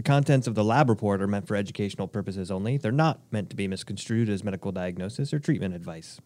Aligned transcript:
The 0.00 0.04
contents 0.04 0.46
of 0.46 0.54
the 0.54 0.64
lab 0.64 0.88
report 0.88 1.20
are 1.20 1.26
meant 1.26 1.46
for 1.46 1.54
educational 1.54 2.08
purposes 2.08 2.50
only. 2.50 2.78
They're 2.78 2.90
not 2.90 3.20
meant 3.30 3.50
to 3.50 3.54
be 3.54 3.68
misconstrued 3.68 4.30
as 4.30 4.42
medical 4.42 4.72
diagnosis 4.72 5.34
or 5.34 5.38
treatment 5.38 5.74
advice. 5.74 6.18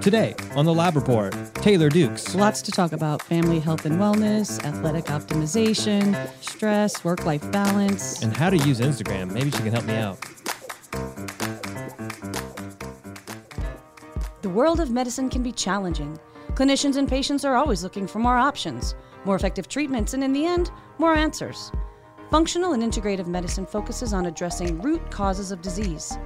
Today 0.00 0.36
on 0.54 0.66
the 0.66 0.72
lab 0.72 0.94
report, 0.94 1.34
Taylor 1.54 1.88
Dukes. 1.88 2.32
Lots 2.36 2.62
to 2.62 2.70
talk 2.70 2.92
about 2.92 3.20
family 3.22 3.58
health 3.58 3.86
and 3.86 3.96
wellness, 3.98 4.64
athletic 4.64 5.06
optimization, 5.06 6.14
stress, 6.40 7.02
work 7.02 7.26
life 7.26 7.50
balance. 7.50 8.22
And 8.22 8.36
how 8.36 8.48
to 8.48 8.56
use 8.58 8.78
Instagram. 8.78 9.32
Maybe 9.32 9.50
she 9.50 9.58
can 9.58 9.72
help 9.72 9.84
me 9.84 9.96
out. 9.96 10.20
The 14.42 14.48
world 14.48 14.78
of 14.78 14.92
medicine 14.92 15.28
can 15.28 15.42
be 15.42 15.50
challenging. 15.50 16.20
Clinicians 16.54 16.96
and 16.96 17.08
patients 17.08 17.44
are 17.44 17.56
always 17.56 17.82
looking 17.82 18.06
for 18.06 18.20
more 18.20 18.36
options, 18.36 18.94
more 19.24 19.36
effective 19.36 19.68
treatments, 19.68 20.14
and 20.14 20.22
in 20.22 20.32
the 20.32 20.46
end, 20.46 20.70
more 20.98 21.14
answers. 21.14 21.72
Functional 22.30 22.72
and 22.72 22.82
integrative 22.82 23.26
medicine 23.26 23.64
focuses 23.64 24.12
on 24.12 24.26
addressing 24.26 24.80
root 24.82 25.10
causes 25.10 25.50
of 25.50 25.62
disease. 25.62 26.18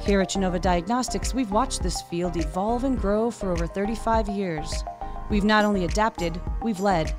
Here 0.00 0.20
at 0.20 0.30
Genova 0.30 0.58
Diagnostics, 0.58 1.34
we've 1.34 1.50
watched 1.50 1.82
this 1.82 2.02
field 2.02 2.36
evolve 2.36 2.84
and 2.84 3.00
grow 3.00 3.30
for 3.30 3.52
over 3.52 3.66
35 3.66 4.28
years. 4.28 4.84
We've 5.30 5.44
not 5.44 5.64
only 5.64 5.84
adapted, 5.84 6.40
we've 6.62 6.80
led. 6.80 7.14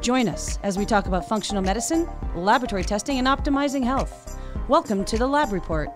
Join 0.00 0.28
us 0.28 0.58
as 0.62 0.78
we 0.78 0.86
talk 0.86 1.06
about 1.06 1.28
functional 1.28 1.62
medicine, 1.62 2.08
laboratory 2.34 2.84
testing, 2.84 3.18
and 3.18 3.28
optimizing 3.28 3.84
health. 3.84 4.38
Welcome 4.68 5.04
to 5.04 5.18
the 5.18 5.26
Lab 5.26 5.52
Report. 5.52 5.90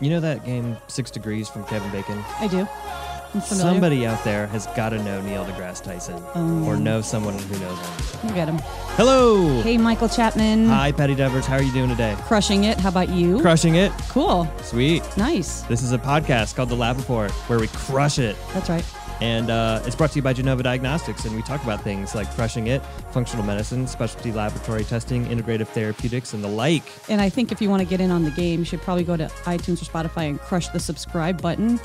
You 0.00 0.10
know 0.10 0.20
that 0.20 0.44
game 0.44 0.76
Six 0.88 1.10
Degrees 1.10 1.48
from 1.48 1.64
Kevin 1.64 1.90
Bacon? 1.90 2.22
I 2.38 2.48
do. 2.48 2.68
Somebody 3.42 4.06
out 4.06 4.22
there 4.24 4.46
has 4.48 4.66
got 4.68 4.90
to 4.90 5.02
know 5.02 5.20
Neil 5.20 5.44
deGrasse 5.44 5.82
Tyson 5.82 6.22
Oh, 6.34 6.64
or 6.66 6.74
um. 6.74 6.84
know 6.84 7.00
someone 7.00 7.38
who 7.38 7.58
knows 7.58 7.78
him. 7.78 8.28
You 8.28 8.34
get 8.34 8.48
him. 8.48 8.58
Hello. 8.96 9.60
Hey, 9.62 9.76
Michael 9.76 10.08
Chapman. 10.08 10.66
Hi, 10.68 10.92
Patti 10.92 11.14
Devers. 11.14 11.44
How 11.46 11.56
are 11.56 11.62
you 11.62 11.72
doing 11.72 11.88
today? 11.90 12.16
Crushing 12.22 12.64
it. 12.64 12.78
How 12.78 12.88
about 12.88 13.10
you? 13.10 13.40
Crushing 13.40 13.74
it. 13.74 13.92
cool. 14.08 14.48
Sweet. 14.62 15.02
Nice. 15.16 15.62
This 15.62 15.82
is 15.82 15.92
a 15.92 15.98
podcast 15.98 16.54
called 16.54 16.68
The 16.70 16.76
Lab 16.76 16.96
Report 16.96 17.30
where 17.48 17.58
we 17.58 17.68
crush 17.68 18.18
it. 18.18 18.36
That's 18.54 18.68
right. 18.70 18.84
And 19.20 19.48
uh, 19.50 19.80
it's 19.84 19.96
brought 19.96 20.10
to 20.10 20.16
you 20.16 20.22
by 20.22 20.34
Genova 20.34 20.62
Diagnostics. 20.62 21.24
And 21.24 21.34
we 21.34 21.42
talk 21.42 21.62
about 21.64 21.82
things 21.82 22.14
like 22.14 22.30
crushing 22.34 22.66
it, 22.66 22.82
functional 23.12 23.44
medicine, 23.44 23.86
specialty 23.86 24.30
laboratory 24.30 24.84
testing, 24.84 25.24
integrative 25.26 25.68
therapeutics, 25.68 26.34
and 26.34 26.44
the 26.44 26.48
like. 26.48 26.82
And 27.08 27.20
I 27.20 27.30
think 27.30 27.50
if 27.50 27.62
you 27.62 27.70
want 27.70 27.80
to 27.80 27.88
get 27.88 28.00
in 28.00 28.10
on 28.10 28.24
the 28.24 28.30
game, 28.30 28.58
you 28.60 28.64
should 28.66 28.82
probably 28.82 29.04
go 29.04 29.16
to 29.16 29.26
iTunes 29.44 29.80
or 29.80 29.86
Spotify 29.86 30.28
and 30.28 30.38
crush 30.38 30.68
the 30.68 30.80
subscribe 30.80 31.40
button. 31.40 31.80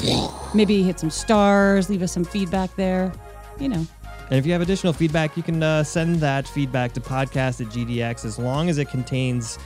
Maybe 0.54 0.84
hit 0.84 1.00
some 1.00 1.10
stars, 1.10 1.90
leave 1.90 2.02
us 2.02 2.12
some 2.12 2.26
feedback 2.26 2.76
there. 2.76 3.14
You 3.60 3.70
know, 3.70 3.86
And 4.30 4.40
if 4.40 4.46
you 4.46 4.52
have 4.54 4.62
additional 4.62 4.92
feedback, 4.92 5.38
you 5.38 5.44
can 5.44 5.62
uh, 5.62 5.84
send 5.84 6.18
that 6.18 6.48
feedback 6.48 6.94
to 6.94 7.02
podcast 7.02 7.62
at 7.62 7.68
GDX 7.68 8.26
as 8.26 8.40
long 8.40 8.70
as 8.70 8.78
it 8.78 8.90
contains 8.90 9.60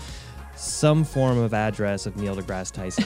some 0.56 1.04
form 1.04 1.38
of 1.38 1.54
address 1.54 2.06
of 2.06 2.16
Neil 2.18 2.36
deGrasse 2.36 2.72
Tyson. 2.72 3.06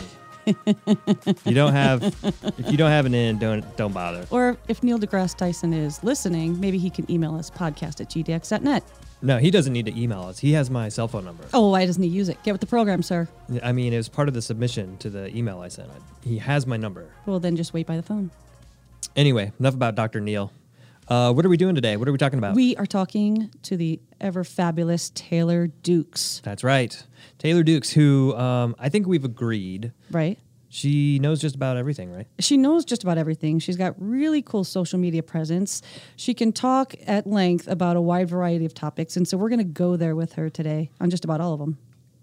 You 1.45 1.53
don't 1.53 1.73
have 1.73 2.03
if 2.03 2.71
you 2.71 2.77
don't 2.77 2.91
have 2.91 3.05
an 3.05 3.13
in, 3.13 3.37
don't 3.39 3.65
don't 3.77 3.93
bother. 3.93 4.25
or 4.29 4.57
if 4.67 4.83
Neil 4.83 4.99
deGrasse 4.99 5.35
Tyson 5.37 5.73
is 5.73 6.03
listening, 6.03 6.59
maybe 6.59 6.77
he 6.77 6.89
can 6.89 7.09
email 7.11 7.35
us 7.35 7.49
podcast 7.49 8.01
at 8.01 8.09
gdx.net. 8.09 8.83
No, 9.21 9.37
he 9.37 9.51
doesn't 9.51 9.73
need 9.73 9.85
to 9.85 9.99
email 10.01 10.21
us. 10.21 10.39
He 10.39 10.53
has 10.53 10.69
my 10.69 10.87
cell 10.87 11.09
phone 11.09 11.25
number. 11.25 11.43
Oh, 11.53 11.71
why 11.71 11.85
doesn't 11.85 12.01
he 12.01 12.07
use 12.07 12.29
it? 12.29 12.41
Get 12.43 12.53
with 12.53 12.61
the 12.61 12.67
program, 12.67 13.03
sir. 13.03 13.27
I 13.61 13.73
mean, 13.73 13.91
it 13.91 13.97
was 13.97 14.07
part 14.07 14.29
of 14.29 14.33
the 14.33 14.41
submission 14.41 14.95
to 14.99 15.09
the 15.09 15.35
email 15.35 15.59
I 15.59 15.67
sent. 15.67 15.89
He 16.23 16.37
has 16.37 16.65
my 16.65 16.77
number. 16.77 17.05
Well, 17.25 17.39
then 17.41 17.57
just 17.57 17.73
wait 17.73 17.85
by 17.85 17.97
the 17.97 18.03
phone. 18.03 18.31
Anyway, 19.17 19.51
enough 19.59 19.73
about 19.73 19.95
Dr. 19.95 20.21
Neil. 20.21 20.53
Uh, 21.09 21.33
what 21.33 21.43
are 21.43 21.49
we 21.49 21.57
doing 21.57 21.73
today? 21.73 21.97
What 21.97 22.07
are 22.07 22.11
we 22.11 22.19
talking 22.19 22.37
about? 22.37 22.55
We 22.55 22.75
are 22.75 22.85
talking 22.85 23.49
to 23.63 23.75
the 23.75 23.99
ever 24.21 24.43
fabulous 24.43 25.11
Taylor 25.15 25.65
Dukes, 25.67 26.39
That's 26.43 26.63
right. 26.63 27.03
Taylor 27.39 27.63
Dukes, 27.63 27.91
who 27.91 28.35
um, 28.35 28.75
I 28.77 28.89
think 28.89 29.07
we've 29.07 29.25
agreed 29.25 29.91
right? 30.11 30.37
she 30.69 31.17
knows 31.17 31.41
just 31.41 31.55
about 31.55 31.77
everything, 31.77 32.11
right? 32.11 32.27
She 32.37 32.57
knows 32.57 32.85
just 32.85 33.03
about 33.03 33.17
everything. 33.17 33.57
She's 33.57 33.75
got 33.75 33.95
really 33.97 34.43
cool 34.43 34.63
social 34.63 34.99
media 34.99 35.23
presence. 35.23 35.81
She 36.15 36.35
can 36.35 36.53
talk 36.53 36.93
at 37.07 37.25
length 37.25 37.67
about 37.67 37.97
a 37.97 38.01
wide 38.01 38.29
variety 38.29 38.65
of 38.65 38.75
topics. 38.75 39.17
And 39.17 39.27
so 39.27 39.35
we're 39.35 39.49
going 39.49 39.57
to 39.57 39.63
go 39.63 39.95
there 39.95 40.15
with 40.15 40.33
her 40.33 40.47
today 40.47 40.91
on 41.01 41.09
just 41.09 41.25
about 41.25 41.41
all 41.41 41.53
of 41.53 41.59
them. 41.59 41.79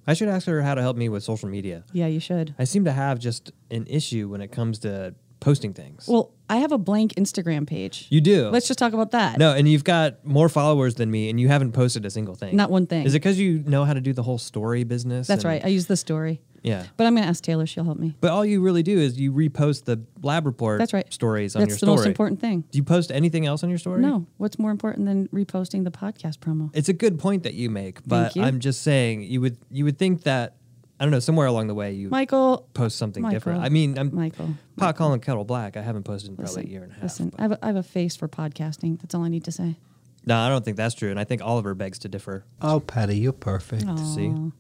I 0.07 0.15
should 0.15 0.29
ask 0.29 0.47
her 0.47 0.63
how 0.63 0.77
to 0.77 0.83
help 0.83 0.97
me 0.97 1.09
with 1.09 1.25
social 1.25 1.49
media. 1.49 1.83
Yeah, 1.93 2.07
you 2.07 2.21
should. 2.21 2.55
I 2.57 2.65
seem 2.65 2.85
to 2.85 2.93
have 2.93 3.19
just 3.19 3.51
an 3.73 3.85
issue 3.89 4.29
when 4.29 4.41
it 4.41 4.53
comes 4.53 4.79
to 4.81 5.17
posting 5.41 5.75
things. 5.75 6.07
Well, 6.07 6.33
I 6.49 6.59
have 6.59 6.73
a 6.73 6.79
blank 6.79 7.15
Instagram 7.15 7.67
page. 7.67 8.07
you 8.11 8.21
do. 8.21 8.49
Let's 8.51 8.67
just 8.69 8.79
talk 8.79 8.93
about 8.93 9.11
that. 9.13 9.39
no, 9.39 9.53
and 9.55 9.69
you've 9.69 9.85
got 9.85 10.25
more 10.25 10.49
followers 10.49 10.95
than 10.95 11.11
me, 11.11 11.29
and 11.31 11.41
you 11.41 11.49
haven't 11.49 11.73
posted 11.73 12.05
a 12.07 12.11
single 12.11 12.35
thing. 12.35 12.55
Not 12.57 12.71
one 12.71 12.87
thing. 12.87 13.05
Is 13.07 13.15
it 13.15 13.19
because 13.21 13.39
you 13.39 13.63
know 13.67 13.85
how 13.85 13.95
to 13.95 14.01
do 14.01 14.13
the 14.13 14.23
whole 14.23 14.39
story 14.39 14.85
business? 14.85 15.27
That's 15.27 15.45
and- 15.45 15.51
right. 15.53 15.65
I 15.65 15.69
use 15.69 15.87
the 15.87 15.97
story. 15.97 16.41
Yeah. 16.63 16.85
But 16.97 17.07
I'm 17.07 17.15
going 17.15 17.23
to 17.23 17.29
ask 17.29 17.45
Taylor. 17.45 17.65
She'll 17.65 17.85
help 17.85 17.99
me. 17.99 18.17
But 18.21 18.33
all 18.33 18.45
you 18.45 18.61
really 18.61 18.83
do 18.83 18.99
is 18.99 19.21
you 19.21 19.31
repost 19.33 19.85
the 19.85 20.03
lab 20.23 20.47
report 20.47 20.81
That's 20.81 20.93
right. 20.93 21.13
stories 21.13 21.55
on 21.55 21.61
That's 21.61 21.71
your 21.71 21.75
the 21.77 21.79
story. 21.87 21.97
most 21.99 22.07
important 22.07 22.41
thing. 22.41 22.65
Do 22.73 22.79
you 22.79 22.83
post 22.83 23.13
anything 23.13 23.47
else 23.47 23.63
on 23.63 23.69
your 23.69 23.79
story? 23.79 24.01
No. 24.01 24.27
What's 24.39 24.59
more 24.59 24.73
important 24.73 25.07
than 25.07 25.29
reposting 25.29 25.85
the 25.85 25.93
podcast 25.93 26.39
promo? 26.39 26.71
It's 26.75 26.89
a 26.89 26.93
good 26.93 27.21
point 27.21 27.45
that 27.45 27.55
you 27.55 27.71
make, 27.71 28.01
but 28.05 28.35
you. 28.35 28.43
I'm 28.43 28.59
just 28.59 28.83
saying 28.83 29.23
you 29.23 29.41
would 29.43 29.59
you 29.71 29.85
would 29.85 29.97
think 29.97 30.25
that 30.25 30.57
I 30.99 31.05
don't 31.05 31.11
know 31.11 31.21
somewhere 31.21 31.47
along 31.47 31.67
the 31.67 31.75
way 31.75 31.93
you 31.93 32.09
Michael. 32.09 32.69
post 32.73 32.97
something 32.97 33.23
Michael. 33.23 33.35
different. 33.37 33.63
I 33.63 33.69
mean, 33.69 33.99
I'm 33.99 34.15
Michael. 34.15 34.55
pot 34.77 34.97
calling 34.97 35.21
kettle 35.21 35.45
black. 35.45 35.77
I 35.77 35.83
haven't 35.83 36.05
posted 36.05 36.31
in 36.31 36.37
probably 36.37 36.65
a 36.65 36.67
year 36.67 36.83
and 36.83 36.91
a 36.93 36.95
half. 36.95 37.03
listen 37.05 37.33
I, 37.39 37.43
have 37.43 37.53
a, 37.53 37.59
I 37.63 37.67
have 37.67 37.77
a 37.77 37.83
face 37.83 38.17
for 38.17 38.29
podcasting. 38.29 39.01
That's 39.01 39.15
all 39.15 39.23
I 39.23 39.29
need 39.29 39.45
to 39.45 39.53
say. 39.53 39.77
no, 40.25 40.39
I 40.39 40.49
don't 40.49 40.65
think 40.65 40.77
that's 40.79 40.95
true, 40.95 41.11
and 41.11 41.21
I 41.21 41.25
think 41.25 41.43
Oliver 41.43 41.75
begs 41.75 41.99
to 42.01 42.09
differ. 42.09 42.45
Oh, 42.63 42.81
Patti, 42.81 43.17
you're 43.19 43.33
perfect. 43.35 43.83
See, 43.99 44.29
All 44.29 44.53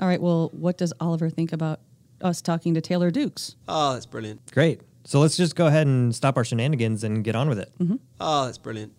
right. 0.00 0.20
Well, 0.20 0.50
what 0.52 0.78
does 0.78 0.92
Oliver 1.00 1.30
think 1.30 1.52
about 1.52 1.80
us 2.20 2.42
talking 2.42 2.74
to 2.74 2.80
Taylor 2.80 3.10
Dukes? 3.12 3.54
Oh, 3.68 3.92
that's 3.94 4.06
brilliant. 4.06 4.50
great. 4.52 4.80
So 5.04 5.20
let's 5.20 5.36
just 5.36 5.54
go 5.56 5.68
ahead 5.68 5.86
and 5.86 6.14
stop 6.14 6.36
our 6.36 6.44
shenanigans 6.44 7.02
and 7.04 7.22
get 7.24 7.34
on 7.36 7.48
with 7.48 7.58
it. 7.60 7.72
Mm-hmm. 7.78 7.96
Oh, 8.20 8.44
that's 8.46 8.58
brilliant. 8.58 8.92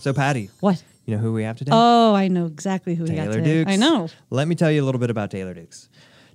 So, 0.00 0.12
Patti, 0.12 0.50
What? 0.60 0.82
You 1.04 1.16
know 1.16 1.22
who 1.22 1.32
we 1.32 1.44
have 1.44 1.56
today? 1.56 1.70
Oh, 1.72 2.14
I 2.14 2.28
know 2.28 2.46
exactly 2.46 2.94
who 2.94 3.04
we 3.04 3.10
got 3.10 3.24
Taylor 3.24 3.34
today. 3.34 3.64
Dukes. 3.64 3.72
I 3.72 3.76
know. 3.76 4.08
Let 4.30 4.48
me 4.48 4.54
tell 4.54 4.70
you 4.70 4.82
a 4.82 4.86
little 4.86 5.00
bit 5.00 5.10
about 5.10 5.30
Taylor 5.30 5.54
Dukes. 5.54 5.88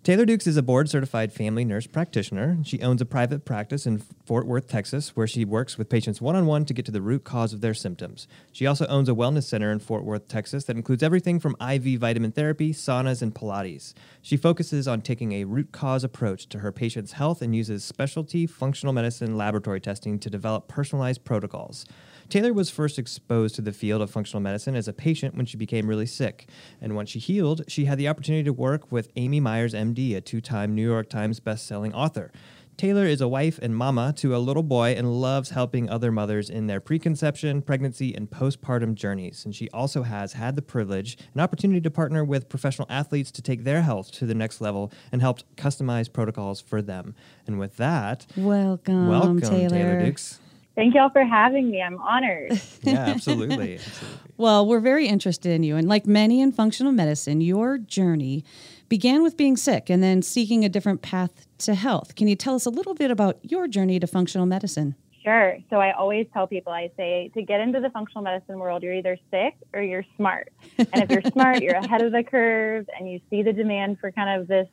Taylor 0.03 0.25
Dukes 0.25 0.47
is 0.47 0.55
a 0.55 0.63
board 0.63 0.89
certified 0.89 1.33
family 1.33 1.65
nurse 1.65 1.85
practitioner. 1.85 2.57
She 2.63 2.81
owns 2.81 3.01
a 3.01 3.05
private 3.05 3.43
practice 3.43 3.85
in 3.85 3.97
Fort 3.97 4.47
Worth, 4.47 4.69
Texas, 4.69 5.17
where 5.17 5.27
she 5.27 5.43
works 5.43 5.77
with 5.77 5.89
patients 5.89 6.21
one 6.21 6.35
on 6.35 6.45
one 6.45 6.63
to 6.63 6.73
get 6.73 6.85
to 6.85 6.93
the 6.93 7.01
root 7.01 7.25
cause 7.25 7.51
of 7.51 7.59
their 7.59 7.73
symptoms. 7.73 8.25
She 8.53 8.65
also 8.65 8.85
owns 8.87 9.09
a 9.09 9.13
wellness 9.13 9.43
center 9.43 9.69
in 9.69 9.79
Fort 9.79 10.05
Worth, 10.05 10.29
Texas 10.29 10.63
that 10.65 10.77
includes 10.77 11.03
everything 11.03 11.41
from 11.41 11.57
IV 11.59 11.99
vitamin 11.99 12.31
therapy, 12.31 12.71
saunas, 12.71 13.21
and 13.21 13.35
Pilates. 13.35 13.93
She 14.21 14.37
focuses 14.37 14.87
on 14.87 15.01
taking 15.01 15.33
a 15.33 15.43
root 15.43 15.73
cause 15.73 16.05
approach 16.05 16.47
to 16.49 16.59
her 16.59 16.71
patients' 16.71 17.13
health 17.13 17.41
and 17.41 17.53
uses 17.53 17.83
specialty 17.83 18.47
functional 18.47 18.93
medicine 18.93 19.35
laboratory 19.35 19.81
testing 19.81 20.19
to 20.19 20.29
develop 20.29 20.69
personalized 20.69 21.25
protocols. 21.25 21.85
Taylor 22.29 22.51
was 22.51 22.69
first 22.69 22.99
exposed 22.99 23.55
to 23.55 23.61
the 23.61 23.71
field 23.71 24.01
of 24.01 24.11
functional 24.11 24.41
medicine 24.41 24.75
as 24.75 24.89
a 24.89 24.93
patient 24.93 25.35
when 25.35 25.45
she 25.45 25.55
became 25.55 25.87
really 25.87 26.05
sick. 26.05 26.49
And 26.81 26.93
once 26.93 27.09
she 27.09 27.19
healed, 27.19 27.61
she 27.69 27.85
had 27.85 27.97
the 27.97 28.09
opportunity 28.09 28.43
to 28.43 28.51
work 28.51 28.91
with 28.91 29.09
Amy 29.15 29.39
Myers, 29.39 29.73
MD, 29.73 30.13
a 30.15 30.19
two 30.19 30.41
time 30.41 30.75
New 30.75 30.85
York 30.85 31.09
Times 31.09 31.39
bestselling 31.39 31.93
author. 31.93 32.31
Taylor 32.75 33.05
is 33.05 33.21
a 33.21 33.27
wife 33.27 33.57
and 33.59 33.75
mama 33.75 34.13
to 34.17 34.35
a 34.35 34.37
little 34.37 34.61
boy 34.61 34.91
and 34.91 35.19
loves 35.19 35.49
helping 35.49 35.89
other 35.89 36.11
mothers 36.11 36.47
in 36.47 36.67
their 36.67 36.79
preconception, 36.79 37.63
pregnancy, 37.63 38.13
and 38.13 38.29
postpartum 38.29 38.93
journeys. 38.93 39.45
And 39.45 39.55
she 39.55 39.67
also 39.71 40.03
has 40.03 40.33
had 40.33 40.55
the 40.55 40.61
privilege 40.61 41.17
and 41.33 41.41
opportunity 41.41 41.81
to 41.81 41.89
partner 41.89 42.23
with 42.23 42.49
professional 42.49 42.87
athletes 42.87 43.31
to 43.31 43.41
take 43.41 43.63
their 43.63 43.81
health 43.81 44.11
to 44.11 44.27
the 44.27 44.35
next 44.35 44.61
level 44.61 44.91
and 45.11 45.21
helped 45.21 45.43
customize 45.55 46.11
protocols 46.11 46.61
for 46.61 46.83
them. 46.83 47.15
And 47.47 47.57
with 47.57 47.77
that, 47.77 48.27
Welcome, 48.35 49.07
welcome, 49.07 49.41
Taylor. 49.41 49.69
Taylor 49.69 50.05
Dukes. 50.05 50.39
Thank 50.77 50.93
y'all 50.93 51.09
for 51.09 51.25
having 51.25 51.71
me. 51.71 51.81
I'm 51.81 51.99
honored. 51.99 52.51
Yeah, 52.83 52.99
absolutely. 53.07 53.75
absolutely. 53.75 53.79
Well, 54.37 54.67
we're 54.67 54.79
very 54.79 55.07
interested 55.07 55.51
in 55.51 55.63
you. 55.63 55.75
And 55.75 55.87
like 55.87 56.05
many 56.05 56.41
in 56.41 56.51
functional 56.51 56.91
medicine, 56.91 57.41
your 57.41 57.79
journey 57.79 58.45
began 58.87 59.23
with 59.23 59.35
being 59.35 59.57
sick 59.57 59.89
and 59.89 60.03
then 60.03 60.21
seeking 60.21 60.63
a 60.63 60.69
different 60.69 61.01
path 61.01 61.47
to 61.57 61.73
health. 61.73 62.13
Can 62.13 62.27
you 62.27 62.35
tell 62.35 62.53
us 62.53 62.67
a 62.67 62.69
little 62.69 62.93
bit 62.93 63.09
about 63.09 63.39
your 63.41 63.67
journey 63.67 63.99
to 63.99 64.05
functional 64.05 64.45
medicine? 64.45 64.93
Sure. 65.23 65.57
So 65.71 65.77
I 65.77 65.91
always 65.93 66.27
tell 66.33 66.45
people, 66.45 66.71
I 66.71 66.91
say, 66.95 67.31
to 67.33 67.41
get 67.41 67.61
into 67.61 67.79
the 67.79 67.89
functional 67.89 68.23
medicine 68.23 68.59
world, 68.59 68.83
you're 68.83 68.93
either 68.93 69.17
sick 69.31 69.55
or 69.73 69.81
you're 69.81 70.05
smart. 70.17 70.53
And 70.77 71.01
if 71.01 71.09
you're 71.09 71.21
smart, 71.31 71.63
you're 71.63 71.75
ahead 71.75 72.03
of 72.03 72.11
the 72.11 72.23
curve 72.23 72.87
and 72.95 73.11
you 73.11 73.19
see 73.31 73.41
the 73.41 73.53
demand 73.53 73.97
for 73.99 74.11
kind 74.11 74.39
of 74.39 74.47
this 74.47 74.67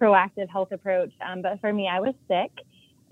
proactive 0.00 0.48
health 0.48 0.72
approach. 0.72 1.12
Um, 1.20 1.42
but 1.42 1.60
for 1.60 1.70
me, 1.70 1.86
I 1.86 2.00
was 2.00 2.14
sick. 2.28 2.50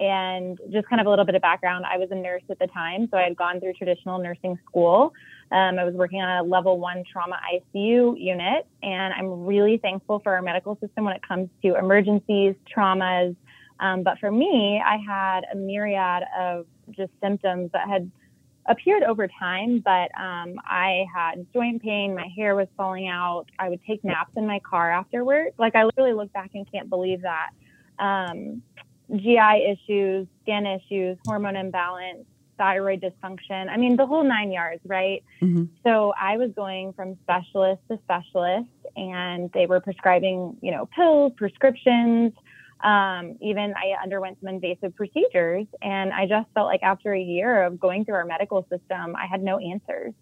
And 0.01 0.59
just 0.73 0.89
kind 0.89 1.01
of 1.01 1.07
a 1.07 1.11
little 1.11 1.27
bit 1.27 1.35
of 1.35 1.43
background, 1.43 1.85
I 1.85 1.99
was 1.99 2.09
a 2.11 2.15
nurse 2.15 2.43
at 2.49 2.59
the 2.59 2.67
time. 2.69 3.07
So 3.11 3.19
I 3.19 3.23
had 3.23 3.37
gone 3.37 3.61
through 3.61 3.75
traditional 3.75 4.19
nursing 4.19 4.59
school. 4.67 5.13
Um, 5.53 5.79
I 5.79 5.85
was 5.85 5.95
working 5.95 6.23
on 6.23 6.45
a 6.45 6.49
level 6.49 6.79
one 6.81 7.05
trauma 7.13 7.39
ICU 7.55 8.19
unit. 8.19 8.67
And 8.83 9.13
I'm 9.13 9.45
really 9.45 9.77
thankful 9.77 10.21
for 10.21 10.35
our 10.35 10.43
medical 10.43 10.79
system 10.81 11.05
when 11.05 11.15
it 11.15 11.23
comes 11.27 11.51
to 11.63 11.77
emergencies, 11.77 12.55
traumas, 12.75 13.37
Um, 13.81 14.03
but 14.03 14.19
for 14.19 14.31
me, 14.31 14.83
I 14.85 14.97
had 14.97 15.43
a 15.53 15.57
myriad 15.57 16.25
of 16.39 16.67
just 16.91 17.13
symptoms 17.23 17.71
that 17.73 17.89
had 17.89 18.11
appeared 18.67 19.03
over 19.03 19.27
time, 19.27 19.81
but 19.85 20.11
um, 20.21 20.55
I 20.65 21.05
had 21.13 21.47
joint 21.53 21.83
pain, 21.83 22.15
my 22.15 22.29
hair 22.37 22.55
was 22.55 22.69
falling 22.77 23.09
out. 23.09 23.47
I 23.59 23.69
would 23.69 23.81
take 23.87 24.05
naps 24.05 24.33
in 24.37 24.47
my 24.47 24.61
car 24.61 24.91
after 24.91 25.25
work. 25.25 25.55
Like 25.59 25.75
I 25.75 25.85
literally 25.85 26.13
look 26.13 26.33
back 26.33 26.51
and 26.55 26.71
can't 26.71 26.89
believe 26.89 27.23
that. 27.23 27.51
Um, 27.99 28.63
GI 29.17 29.77
issues, 29.79 30.27
skin 30.43 30.67
issues, 30.67 31.19
hormone 31.27 31.57
imbalance, 31.57 32.25
thyroid 32.61 33.01
dysfunction. 33.01 33.71
I 33.71 33.79
mean, 33.79 33.97
the 33.97 34.07
whole 34.07 34.23
nine 34.23 34.53
yards, 34.53 34.83
right? 34.85 35.25
Mm-hmm. 35.41 35.65
So 35.83 36.13
I 36.21 36.37
was 36.37 36.51
going 36.55 36.93
from 36.93 37.17
specialist 37.23 37.81
to 37.91 37.99
specialist, 38.05 38.69
and 38.97 39.51
they 39.53 39.65
were 39.65 39.81
prescribing, 39.81 40.59
you 40.61 40.71
know, 40.71 40.87
pills, 40.95 41.33
prescriptions. 41.37 42.33
Um, 42.85 43.37
even 43.41 43.75
I 43.77 44.03
underwent 44.03 44.39
some 44.41 44.49
invasive 44.49 44.95
procedures, 44.95 45.67
and 45.81 46.13
I 46.13 46.27
just 46.27 46.49
felt 46.55 46.67
like 46.67 46.83
after 46.83 47.15
a 47.15 47.21
year 47.21 47.65
of 47.65 47.81
going 47.81 48.05
through 48.05 48.17
our 48.17 48.27
medical 48.27 48.63
system, 48.71 49.17
I 49.17 49.27
had 49.27 49.43
no 49.43 49.59
answers. 49.59 50.13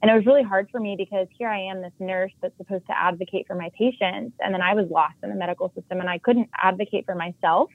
And 0.00 0.10
it 0.10 0.14
was 0.14 0.26
really 0.26 0.42
hard 0.42 0.68
for 0.72 0.80
me 0.80 0.96
because 0.96 1.28
here 1.38 1.48
I 1.48 1.60
am, 1.60 1.80
this 1.80 1.92
nurse 2.00 2.32
that's 2.40 2.56
supposed 2.56 2.86
to 2.86 2.98
advocate 2.98 3.46
for 3.46 3.54
my 3.54 3.70
patients, 3.78 4.34
and 4.40 4.52
then 4.52 4.62
I 4.62 4.74
was 4.74 4.88
lost 4.90 5.14
in 5.22 5.28
the 5.28 5.36
medical 5.36 5.68
system, 5.74 6.00
and 6.00 6.08
I 6.08 6.18
couldn't 6.18 6.48
advocate 6.56 7.04
for 7.04 7.14
myself 7.14 7.70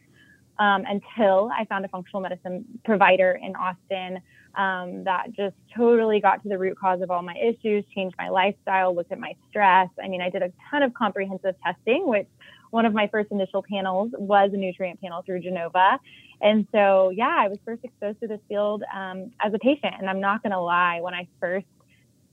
um, 0.59 0.83
until 0.88 1.51
I 1.56 1.65
found 1.65 1.86
a 1.86 1.88
functional 1.88 2.21
medicine 2.21 2.65
provider 2.83 3.39
in 3.42 3.56
Austin 3.56 4.21
um, 4.56 5.04
that 5.04 5.31
just 5.33 5.56
totally 5.75 6.19
got 6.19 6.42
to 6.44 6.50
the 6.50 6.57
root 6.57 6.77
cause 6.80 7.01
of 7.01 7.12
all 7.12 7.21
my 7.21 7.36
issues, 7.36 7.86
changed 7.94 8.15
my 8.18 8.30
lifestyle, 8.30 8.95
looked 8.95 9.12
at 9.12 9.19
my 9.19 9.33
stress. 9.50 9.89
I 10.04 10.07
mean, 10.07 10.21
I 10.21 10.30
did 10.30 10.42
a 10.42 10.51
ton 10.69 10.81
of 10.81 10.94
comprehensive 10.94 11.56
testing, 11.63 12.07
which 12.07 12.27
one 12.71 12.86
of 12.86 12.94
my 12.94 13.07
first 13.07 13.31
initial 13.31 13.63
panels 13.63 14.12
was 14.18 14.51
a 14.54 14.57
nutrient 14.57 15.00
panel 15.00 15.21
through 15.21 15.42
Genova. 15.42 16.00
And 16.42 16.68
so, 16.71 17.12
yeah, 17.12 17.36
I 17.38 17.48
was 17.48 17.57
first 17.65 17.83
exposed 17.83 18.19
to 18.21 18.27
this 18.27 18.39
field 18.48 18.83
um, 18.94 19.31
as 19.42 19.54
a 19.54 19.59
patient. 19.59 19.95
And 20.00 20.09
I'm 20.09 20.19
not 20.19 20.44
going 20.44 20.51
to 20.51 20.59
lie, 20.59 21.00
when 21.01 21.13
I 21.13 21.27
first, 21.39 21.65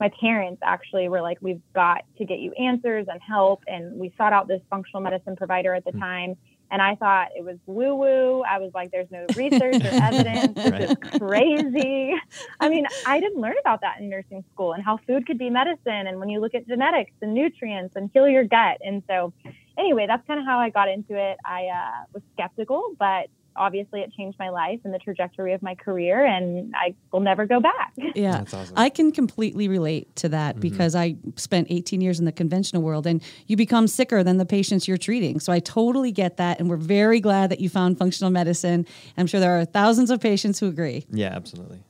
my 0.00 0.10
parents 0.20 0.60
actually 0.64 1.08
were 1.08 1.22
like, 1.22 1.38
we've 1.40 1.62
got 1.74 2.04
to 2.18 2.24
get 2.24 2.40
you 2.40 2.52
answers 2.52 3.06
and 3.08 3.20
help. 3.22 3.62
And 3.66 3.98
we 3.98 4.12
sought 4.18 4.32
out 4.32 4.48
this 4.48 4.60
functional 4.68 5.02
medicine 5.02 5.36
provider 5.36 5.74
at 5.74 5.84
the 5.84 5.90
mm-hmm. 5.90 6.00
time. 6.00 6.36
And 6.74 6.82
I 6.82 6.96
thought 6.96 7.28
it 7.36 7.44
was 7.44 7.56
woo 7.66 7.94
woo. 7.94 8.42
I 8.42 8.58
was 8.58 8.72
like, 8.74 8.90
there's 8.90 9.08
no 9.08 9.26
research 9.36 9.76
or 9.76 9.94
evidence. 10.02 10.54
This 10.56 10.70
right. 10.72 10.90
is 10.90 11.20
crazy. 11.20 12.12
I 12.58 12.68
mean, 12.68 12.84
I 13.06 13.20
didn't 13.20 13.40
learn 13.40 13.54
about 13.60 13.82
that 13.82 14.00
in 14.00 14.10
nursing 14.10 14.42
school 14.52 14.72
and 14.72 14.82
how 14.82 14.96
food 15.06 15.24
could 15.24 15.38
be 15.38 15.50
medicine. 15.50 16.08
And 16.08 16.18
when 16.18 16.30
you 16.30 16.40
look 16.40 16.52
at 16.52 16.66
genetics 16.66 17.12
and 17.22 17.32
nutrients 17.32 17.94
and 17.94 18.10
heal 18.12 18.26
your 18.26 18.42
gut. 18.42 18.78
And 18.80 19.04
so, 19.06 19.32
anyway, 19.78 20.06
that's 20.08 20.26
kind 20.26 20.40
of 20.40 20.46
how 20.46 20.58
I 20.58 20.70
got 20.70 20.88
into 20.88 21.14
it. 21.16 21.38
I 21.44 21.66
uh, 21.66 22.06
was 22.12 22.24
skeptical, 22.32 22.96
but 22.98 23.28
obviously 23.56 24.00
it 24.00 24.12
changed 24.12 24.38
my 24.38 24.48
life 24.48 24.80
and 24.84 24.92
the 24.92 24.98
trajectory 24.98 25.52
of 25.52 25.62
my 25.62 25.74
career 25.74 26.24
and 26.24 26.74
I 26.76 26.94
will 27.12 27.20
never 27.20 27.46
go 27.46 27.60
back. 27.60 27.92
Yeah. 28.14 28.42
Awesome. 28.42 28.74
I 28.76 28.90
can 28.90 29.12
completely 29.12 29.68
relate 29.68 30.14
to 30.16 30.28
that 30.28 30.54
mm-hmm. 30.54 30.60
because 30.60 30.94
I 30.94 31.16
spent 31.36 31.68
18 31.70 32.00
years 32.00 32.18
in 32.18 32.24
the 32.24 32.32
conventional 32.32 32.82
world 32.82 33.06
and 33.06 33.22
you 33.46 33.56
become 33.56 33.88
sicker 33.88 34.22
than 34.22 34.38
the 34.38 34.46
patients 34.46 34.86
you're 34.86 34.96
treating. 34.96 35.40
So 35.40 35.52
I 35.52 35.58
totally 35.58 36.12
get 36.12 36.36
that 36.36 36.60
and 36.60 36.68
we're 36.68 36.76
very 36.76 37.20
glad 37.20 37.50
that 37.50 37.60
you 37.60 37.68
found 37.68 37.98
functional 37.98 38.30
medicine. 38.30 38.86
I'm 39.16 39.26
sure 39.26 39.40
there 39.40 39.58
are 39.58 39.64
thousands 39.64 40.10
of 40.10 40.20
patients 40.20 40.60
who 40.60 40.68
agree. 40.68 41.06
Yeah, 41.10 41.32
absolutely. 41.34 41.82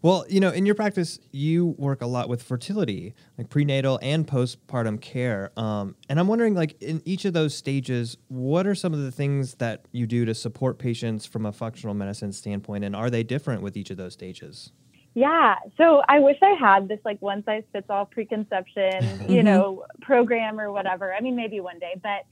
Well, 0.00 0.24
you 0.28 0.38
know, 0.38 0.50
in 0.50 0.64
your 0.64 0.74
practice, 0.74 1.18
you 1.32 1.74
work 1.78 2.02
a 2.02 2.06
lot 2.06 2.28
with 2.28 2.42
fertility, 2.42 3.14
like 3.36 3.48
prenatal 3.48 3.98
and 4.00 4.26
postpartum 4.26 5.00
care. 5.00 5.50
Um, 5.56 5.96
and 6.08 6.20
I'm 6.20 6.28
wondering, 6.28 6.54
like, 6.54 6.80
in 6.80 7.02
each 7.04 7.24
of 7.24 7.32
those 7.32 7.54
stages, 7.54 8.16
what 8.28 8.66
are 8.66 8.74
some 8.74 8.94
of 8.94 9.00
the 9.00 9.10
things 9.10 9.56
that 9.56 9.86
you 9.90 10.06
do 10.06 10.24
to 10.24 10.34
support 10.34 10.78
patients 10.78 11.26
from 11.26 11.44
a 11.46 11.52
functional 11.52 11.94
medicine 11.94 12.32
standpoint? 12.32 12.84
And 12.84 12.94
are 12.94 13.10
they 13.10 13.24
different 13.24 13.62
with 13.62 13.76
each 13.76 13.90
of 13.90 13.96
those 13.96 14.12
stages? 14.12 14.72
Yeah. 15.14 15.56
So 15.76 16.02
I 16.08 16.20
wish 16.20 16.36
I 16.42 16.54
had 16.60 16.86
this 16.86 17.00
like 17.04 17.20
one 17.20 17.42
size 17.44 17.64
fits 17.72 17.86
all 17.90 18.06
preconception, 18.06 19.02
you 19.28 19.38
mm-hmm. 19.38 19.44
know, 19.44 19.84
program 20.00 20.60
or 20.60 20.70
whatever. 20.70 21.12
I 21.12 21.20
mean, 21.20 21.34
maybe 21.34 21.58
one 21.58 21.80
day, 21.80 21.98
but 22.00 22.24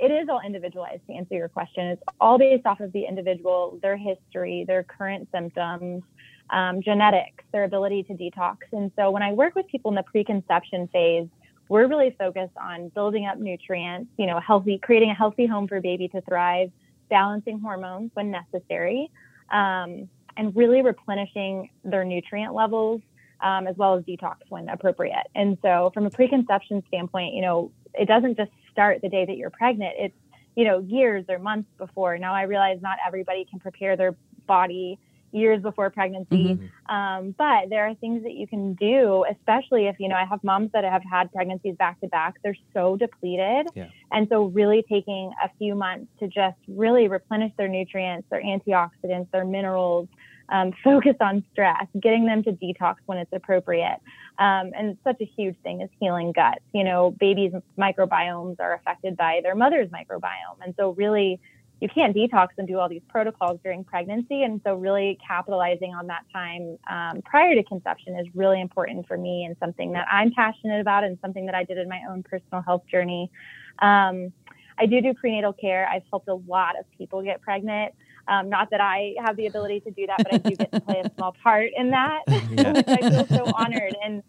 it 0.00 0.10
is 0.10 0.28
all 0.28 0.40
individualized 0.44 1.06
to 1.06 1.12
answer 1.12 1.36
your 1.36 1.48
question. 1.48 1.86
It's 1.86 2.02
all 2.20 2.38
based 2.38 2.66
off 2.66 2.80
of 2.80 2.92
the 2.92 3.04
individual, 3.04 3.78
their 3.80 3.96
history, 3.96 4.64
their 4.66 4.82
current 4.82 5.28
symptoms, 5.32 6.02
um, 6.50 6.82
genetics, 6.82 7.44
their 7.52 7.64
ability 7.64 8.02
to 8.04 8.14
detox. 8.14 8.58
And 8.72 8.90
so 8.96 9.10
when 9.10 9.22
I 9.22 9.32
work 9.32 9.54
with 9.54 9.66
people 9.68 9.90
in 9.90 9.94
the 9.94 10.02
preconception 10.02 10.88
phase, 10.88 11.28
we're 11.68 11.86
really 11.86 12.14
focused 12.18 12.56
on 12.60 12.88
building 12.90 13.26
up 13.26 13.38
nutrients, 13.38 14.10
you 14.18 14.26
know, 14.26 14.40
healthy, 14.40 14.78
creating 14.78 15.10
a 15.10 15.14
healthy 15.14 15.46
home 15.46 15.68
for 15.68 15.80
baby 15.80 16.08
to 16.08 16.20
thrive, 16.22 16.70
balancing 17.08 17.60
hormones 17.60 18.10
when 18.14 18.30
necessary, 18.30 19.10
um, 19.50 20.08
and 20.36 20.54
really 20.54 20.82
replenishing 20.82 21.70
their 21.84 22.04
nutrient 22.04 22.54
levels 22.54 23.00
um, 23.42 23.66
as 23.66 23.76
well 23.76 23.96
as 23.96 24.04
detox 24.04 24.36
when 24.48 24.68
appropriate. 24.68 25.26
And 25.34 25.58
so 25.62 25.90
from 25.92 26.06
a 26.06 26.10
preconception 26.10 26.82
standpoint, 26.88 27.34
you 27.34 27.42
know, 27.42 27.70
it 27.94 28.06
doesn't 28.06 28.36
just 28.36 28.50
start 28.70 29.02
the 29.02 29.08
day 29.08 29.24
that 29.24 29.36
you're 29.36 29.50
pregnant. 29.50 29.94
It's, 29.98 30.14
you 30.54 30.64
know, 30.64 30.78
years 30.80 31.24
or 31.28 31.38
months 31.38 31.68
before. 31.78 32.18
Now 32.18 32.34
I 32.34 32.42
realize 32.42 32.78
not 32.80 32.98
everybody 33.06 33.44
can 33.44 33.58
prepare 33.58 33.96
their 33.96 34.14
body 34.46 34.98
years 35.32 35.62
before 35.62 35.90
pregnancy. 35.90 36.54
Mm-hmm. 36.54 36.94
Um, 36.94 37.34
but 37.36 37.70
there 37.70 37.86
are 37.86 37.94
things 37.94 38.22
that 38.22 38.34
you 38.34 38.46
can 38.46 38.74
do, 38.74 39.24
especially 39.30 39.86
if, 39.86 39.96
you 39.98 40.08
know, 40.08 40.16
I 40.16 40.24
have 40.24 40.42
moms 40.44 40.70
that 40.72 40.84
have 40.84 41.02
had 41.10 41.32
pregnancies 41.32 41.76
back 41.76 42.00
to 42.00 42.08
back. 42.08 42.34
They're 42.42 42.56
so 42.74 42.96
depleted. 42.96 43.68
Yeah. 43.74 43.88
And 44.10 44.28
so, 44.28 44.44
really 44.44 44.84
taking 44.88 45.32
a 45.42 45.48
few 45.58 45.74
months 45.74 46.06
to 46.20 46.28
just 46.28 46.58
really 46.68 47.08
replenish 47.08 47.52
their 47.56 47.68
nutrients, 47.68 48.28
their 48.30 48.42
antioxidants, 48.42 49.30
their 49.30 49.44
minerals, 49.44 50.08
um, 50.48 50.72
focus 50.84 51.16
on 51.20 51.44
stress, 51.52 51.86
getting 52.00 52.26
them 52.26 52.42
to 52.44 52.52
detox 52.52 52.96
when 53.06 53.18
it's 53.18 53.32
appropriate. 53.32 53.98
Um, 54.38 54.72
and 54.76 54.96
such 55.04 55.20
a 55.20 55.24
huge 55.24 55.56
thing 55.62 55.80
is 55.80 55.90
healing 56.00 56.32
guts. 56.32 56.60
You 56.72 56.84
know, 56.84 57.12
babies' 57.18 57.52
microbiomes 57.78 58.60
are 58.60 58.74
affected 58.74 59.16
by 59.16 59.40
their 59.42 59.54
mother's 59.54 59.88
microbiome. 59.88 60.58
And 60.62 60.74
so, 60.78 60.90
really, 60.90 61.40
you 61.82 61.88
can't 61.88 62.14
detox 62.14 62.50
and 62.58 62.68
do 62.68 62.78
all 62.78 62.88
these 62.88 63.02
protocols 63.08 63.58
during 63.64 63.82
pregnancy. 63.82 64.44
And 64.44 64.60
so, 64.64 64.76
really 64.76 65.18
capitalizing 65.26 65.92
on 65.92 66.06
that 66.06 66.24
time 66.32 66.78
um, 66.88 67.22
prior 67.22 67.56
to 67.56 67.62
conception 67.64 68.16
is 68.16 68.28
really 68.36 68.60
important 68.60 69.08
for 69.08 69.18
me 69.18 69.44
and 69.44 69.56
something 69.58 69.90
that 69.92 70.06
I'm 70.08 70.30
passionate 70.30 70.80
about 70.80 71.02
and 71.02 71.18
something 71.20 71.44
that 71.46 71.56
I 71.56 71.64
did 71.64 71.78
in 71.78 71.88
my 71.88 72.00
own 72.08 72.22
personal 72.22 72.62
health 72.62 72.82
journey. 72.88 73.32
Um, 73.80 74.32
I 74.78 74.86
do 74.86 75.00
do 75.00 75.12
prenatal 75.12 75.52
care. 75.52 75.88
I've 75.88 76.04
helped 76.08 76.28
a 76.28 76.34
lot 76.34 76.78
of 76.78 76.84
people 76.96 77.20
get 77.20 77.42
pregnant. 77.42 77.94
Um, 78.28 78.48
not 78.48 78.70
that 78.70 78.80
I 78.80 79.14
have 79.18 79.36
the 79.36 79.48
ability 79.48 79.80
to 79.80 79.90
do 79.90 80.06
that, 80.06 80.18
but 80.18 80.34
I 80.34 80.38
do 80.38 80.54
get 80.54 80.70
to 80.70 80.80
play 80.80 81.02
a 81.04 81.10
small 81.16 81.34
part 81.42 81.70
in 81.76 81.90
that, 81.90 82.20
yeah. 82.28 82.72
which 82.74 82.86
I 82.86 83.10
feel 83.10 83.26
so 83.26 83.52
honored. 83.56 83.96
And 84.04 84.22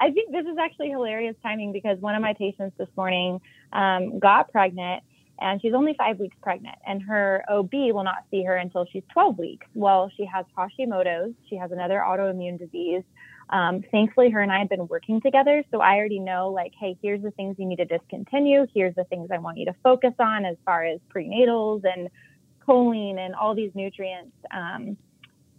I 0.00 0.12
think 0.12 0.32
this 0.32 0.46
is 0.46 0.56
actually 0.58 0.88
hilarious 0.88 1.36
timing 1.42 1.72
because 1.72 1.98
one 1.98 2.14
of 2.14 2.22
my 2.22 2.32
patients 2.32 2.74
this 2.78 2.88
morning 2.96 3.38
um, 3.74 4.18
got 4.18 4.50
pregnant 4.50 5.02
and 5.40 5.60
she's 5.60 5.74
only 5.74 5.94
five 5.98 6.18
weeks 6.18 6.36
pregnant 6.42 6.76
and 6.86 7.02
her 7.02 7.44
OB 7.48 7.72
will 7.72 8.04
not 8.04 8.24
see 8.30 8.42
her 8.44 8.56
until 8.56 8.86
she's 8.90 9.02
12 9.12 9.38
weeks. 9.38 9.66
Well, 9.74 10.10
she 10.16 10.24
has 10.24 10.46
Hashimoto's. 10.56 11.34
She 11.48 11.56
has 11.56 11.72
another 11.72 12.02
autoimmune 12.06 12.58
disease. 12.58 13.02
Um, 13.50 13.82
thankfully, 13.90 14.30
her 14.30 14.40
and 14.40 14.50
I 14.50 14.58
have 14.58 14.68
been 14.68 14.86
working 14.88 15.20
together. 15.20 15.62
So 15.70 15.80
I 15.80 15.96
already 15.96 16.18
know, 16.18 16.50
like, 16.50 16.72
hey, 16.78 16.96
here's 17.00 17.22
the 17.22 17.30
things 17.32 17.56
you 17.58 17.66
need 17.66 17.76
to 17.76 17.84
discontinue. 17.84 18.66
Here's 18.74 18.94
the 18.94 19.04
things 19.04 19.28
I 19.32 19.38
want 19.38 19.58
you 19.58 19.66
to 19.66 19.74
focus 19.82 20.14
on 20.18 20.44
as 20.44 20.56
far 20.64 20.84
as 20.84 20.98
prenatals 21.14 21.82
and 21.84 22.08
choline 22.66 23.18
and 23.18 23.34
all 23.34 23.54
these 23.54 23.70
nutrients. 23.74 24.34
Um, 24.52 24.96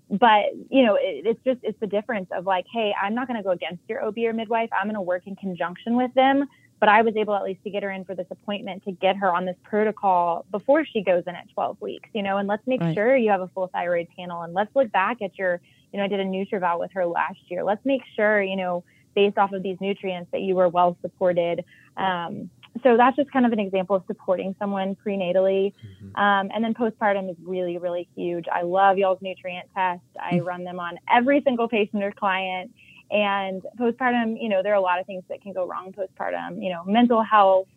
but 0.10 0.46
you 0.70 0.86
know, 0.86 0.96
it, 0.96 1.26
it's 1.26 1.44
just 1.44 1.60
it's 1.64 1.80
the 1.80 1.88
difference 1.88 2.30
of 2.32 2.46
like, 2.46 2.66
hey, 2.72 2.94
I'm 3.02 3.16
not 3.16 3.28
going 3.28 3.38
to 3.38 3.44
go 3.44 3.52
against 3.52 3.82
your 3.88 4.04
OB 4.06 4.18
or 4.20 4.34
midwife. 4.34 4.70
I'm 4.78 4.88
going 4.88 4.96
to 4.96 5.02
work 5.02 5.24
in 5.26 5.36
conjunction 5.36 5.96
with 5.96 6.14
them 6.14 6.48
but 6.80 6.90
I 6.90 7.02
was 7.02 7.16
able 7.16 7.36
at 7.36 7.44
least 7.44 7.64
to 7.64 7.70
get 7.70 7.84
her 7.84 7.92
in 7.92 8.06
for 8.06 8.16
this 8.16 8.28
appointment 8.30 8.84
to 8.86 8.92
get 8.92 9.18
her 9.18 9.34
on 9.34 9.46
this 9.46 9.56
protocol 9.64 10.46
before 10.52 10.86
she 10.86 11.02
goes 11.02 11.24
in 11.26 11.36
at 11.36 11.50
12 11.54 11.82
weeks, 11.82 12.10
you 12.14 12.22
know, 12.22 12.38
and 12.38 12.48
let's 12.48 12.66
make 12.68 12.82
right. 12.82 12.94
sure 12.94 13.16
you 13.16 13.32
have 13.32 13.42
a 13.42 13.48
full 13.48 13.68
thyroid 13.68 14.08
panel 14.16 14.44
and 14.44 14.54
let's 14.54 14.74
look 14.76 14.92
back 14.92 15.22
at 15.22 15.38
your, 15.38 15.60
you 15.92 15.98
know, 15.98 16.06
I 16.06 16.08
did 16.08 16.20
a 16.20 16.26
NutrEval 16.26 16.80
with 16.80 16.92
her 16.94 17.06
last 17.06 17.40
year. 17.48 17.64
Let's 17.64 17.84
make 17.84 18.02
sure, 18.16 18.42
you 18.42 18.56
know, 18.56 18.84
based 19.16 19.38
off 19.38 19.54
of 19.54 19.64
these 19.64 19.78
nutrients 19.82 20.32
that 20.32 20.42
you 20.42 20.56
were 20.56 20.70
well 20.70 20.96
supported. 21.02 21.66
Um, 21.96 22.52
so 22.84 22.98
that's 22.98 23.16
just 23.16 23.32
kind 23.32 23.46
of 23.46 23.52
an 23.52 23.60
example 23.60 23.96
of 23.96 24.04
supporting 24.08 24.56
someone 24.60 24.96
prenatally. 25.06 25.74
Mm-hmm. 25.74 26.16
Um, 26.16 26.50
and 26.54 26.64
then 26.64 26.74
postpartum 26.74 27.30
is 27.30 27.38
really, 27.44 27.78
really 27.78 28.08
huge. 28.16 28.46
I 28.54 28.64
love 28.64 28.98
y'all's 28.98 29.22
nutrient 29.22 29.68
test. 29.76 30.02
I 30.20 30.36
mm. 30.36 30.46
run 30.46 30.64
them 30.64 30.80
on 30.80 30.98
every 31.14 31.42
single 31.44 31.68
patient 31.68 32.04
or 32.04 32.12
client. 32.12 32.72
And 33.10 33.62
postpartum, 33.80 34.42
you 34.42 34.50
know, 34.50 34.62
there 34.62 34.74
are 34.74 34.78
a 34.78 34.82
lot 34.82 35.00
of 35.00 35.06
things 35.06 35.24
that 35.30 35.42
can 35.42 35.54
go 35.54 35.66
wrong 35.66 35.94
postpartum, 35.94 36.62
you 36.62 36.70
know, 36.70 36.84
mental 36.86 37.24
health, 37.24 37.68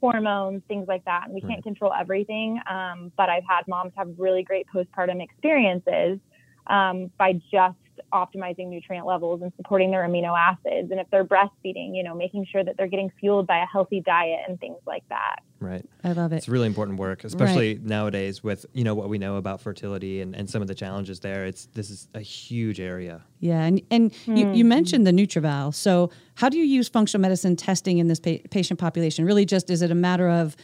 hormones, 0.00 0.62
things 0.66 0.88
like 0.88 1.04
that. 1.04 1.24
And 1.26 1.34
we 1.34 1.40
can't 1.40 1.62
control 1.62 1.92
everything. 1.98 2.60
Um, 2.68 3.12
but 3.16 3.28
I've 3.28 3.44
had 3.48 3.68
moms 3.68 3.92
have 3.96 4.08
really 4.18 4.42
great 4.42 4.66
postpartum 4.74 5.22
experiences 5.22 6.18
um, 6.66 7.10
by 7.18 7.34
just 7.52 7.76
optimizing 8.12 8.68
nutrient 8.68 9.06
levels 9.06 9.42
and 9.42 9.52
supporting 9.56 9.90
their 9.90 10.06
amino 10.06 10.36
acids. 10.38 10.90
And 10.90 11.00
if 11.00 11.06
they're 11.10 11.24
breastfeeding, 11.24 11.96
you 11.96 12.02
know, 12.02 12.14
making 12.14 12.46
sure 12.50 12.62
that 12.62 12.76
they're 12.76 12.88
getting 12.88 13.10
fueled 13.18 13.46
by 13.46 13.58
a 13.58 13.66
healthy 13.66 14.00
diet 14.00 14.40
and 14.48 14.60
things 14.60 14.78
like 14.86 15.02
that. 15.08 15.42
Right. 15.60 15.84
I 16.02 16.12
love 16.12 16.32
it. 16.32 16.36
It's 16.36 16.48
really 16.48 16.66
important 16.66 16.98
work, 16.98 17.24
especially 17.24 17.78
nowadays 17.82 18.42
with 18.42 18.66
you 18.72 18.82
know 18.82 18.94
what 18.94 19.08
we 19.08 19.18
know 19.18 19.36
about 19.36 19.60
fertility 19.60 20.20
and, 20.20 20.34
and 20.34 20.50
some 20.50 20.60
of 20.60 20.68
the 20.68 20.74
challenges 20.74 21.20
there. 21.20 21.44
It's 21.46 21.66
this 21.66 21.88
is 21.88 22.08
a 22.14 22.20
huge 22.20 22.80
area. 22.80 23.22
Yeah, 23.38 23.62
and 23.62 23.80
and 23.90 24.12
you, 24.26 24.52
you 24.52 24.64
hmm. 24.64 24.68
mentioned 24.68 25.06
the 25.06 25.12
NutrEval. 25.12 25.74
So, 25.74 26.10
how 26.34 26.48
do 26.48 26.58
you 26.58 26.64
use 26.64 26.88
functional 26.88 27.22
medicine 27.22 27.54
testing 27.54 27.98
in 27.98 28.08
this 28.08 28.18
pa- 28.18 28.38
patient 28.50 28.80
population? 28.80 29.24
Really, 29.24 29.44
just 29.44 29.70
is 29.70 29.82
it 29.82 29.92
a 29.92 29.94
matter 29.94 30.28
of 30.28 30.56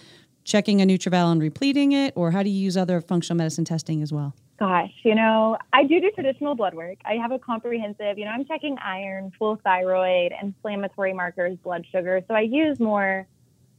checking 0.44 0.82
a 0.82 0.86
NutrEval 0.86 1.30
and 1.30 1.40
repleting 1.40 1.92
it, 1.92 2.12
or 2.16 2.32
how 2.32 2.42
do 2.42 2.50
you 2.50 2.60
use 2.60 2.76
other 2.76 3.00
functional 3.00 3.36
medicine 3.36 3.64
testing 3.64 4.02
as 4.02 4.12
well? 4.12 4.34
Gosh, 4.58 4.92
you 5.04 5.14
know, 5.14 5.56
I 5.72 5.84
do 5.84 6.00
do 6.00 6.10
traditional 6.10 6.56
blood 6.56 6.74
work. 6.74 6.98
I 7.04 7.14
have 7.14 7.30
a 7.30 7.38
comprehensive, 7.38 8.18
you 8.18 8.24
know, 8.24 8.32
I'm 8.32 8.44
checking 8.44 8.76
iron, 8.78 9.30
full 9.38 9.56
thyroid, 9.62 10.32
inflammatory 10.42 11.12
markers, 11.12 11.56
blood 11.62 11.86
sugar. 11.92 12.22
So 12.26 12.34
I 12.34 12.40
use 12.40 12.80
more 12.80 13.28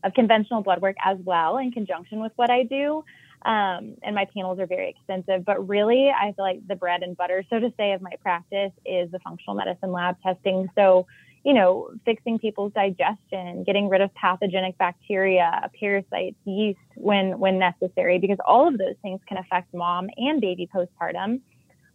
of 0.06 0.14
conventional 0.14 0.62
blood 0.62 0.82
work 0.82 0.96
as 1.04 1.18
well 1.20 1.58
in 1.58 1.72
conjunction 1.72 2.22
with 2.22 2.32
what 2.38 2.50
I 2.50 2.64
do. 2.64 3.04
Um, 3.42 3.96
and 4.04 4.16
my 4.16 4.26
panels 4.34 4.58
are 4.60 4.68
very 4.68 4.90
extensive, 4.90 5.44
but 5.44 5.68
really, 5.68 6.10
I 6.10 6.32
feel 6.32 6.46
like 6.46 6.66
the 6.66 6.76
bread 6.76 7.04
and 7.04 7.16
butter, 7.16 7.44
so 7.50 7.60
to 7.60 7.74
say, 7.76 7.92
of 7.92 8.02
my 8.02 8.14
practice 8.22 8.72
is 8.86 9.12
the 9.12 9.20
functional 9.20 9.56
medicine 9.56 9.92
lab 9.92 10.22
testing. 10.22 10.70
So, 10.76 11.08
you 11.44 11.54
know, 11.54 11.90
fixing 12.06 12.38
people's 12.38 12.74
digestion, 12.74 13.64
getting 13.64 13.90
rid 13.90 14.02
of 14.02 14.14
pathogenic 14.14 14.78
bacteria, 14.78 15.70
parasites, 15.80 16.36
yeast 16.46 16.80
when 16.96 17.40
when 17.40 17.58
necessary, 17.58 18.20
because 18.20 18.38
all 18.46 18.68
of 18.68 18.78
those 18.78 18.96
things 19.02 19.22
can 19.28 19.38
affect 19.38 19.74
mom 19.74 20.10
and 20.18 20.42
baby 20.42 20.70
postpartum. 20.74 21.42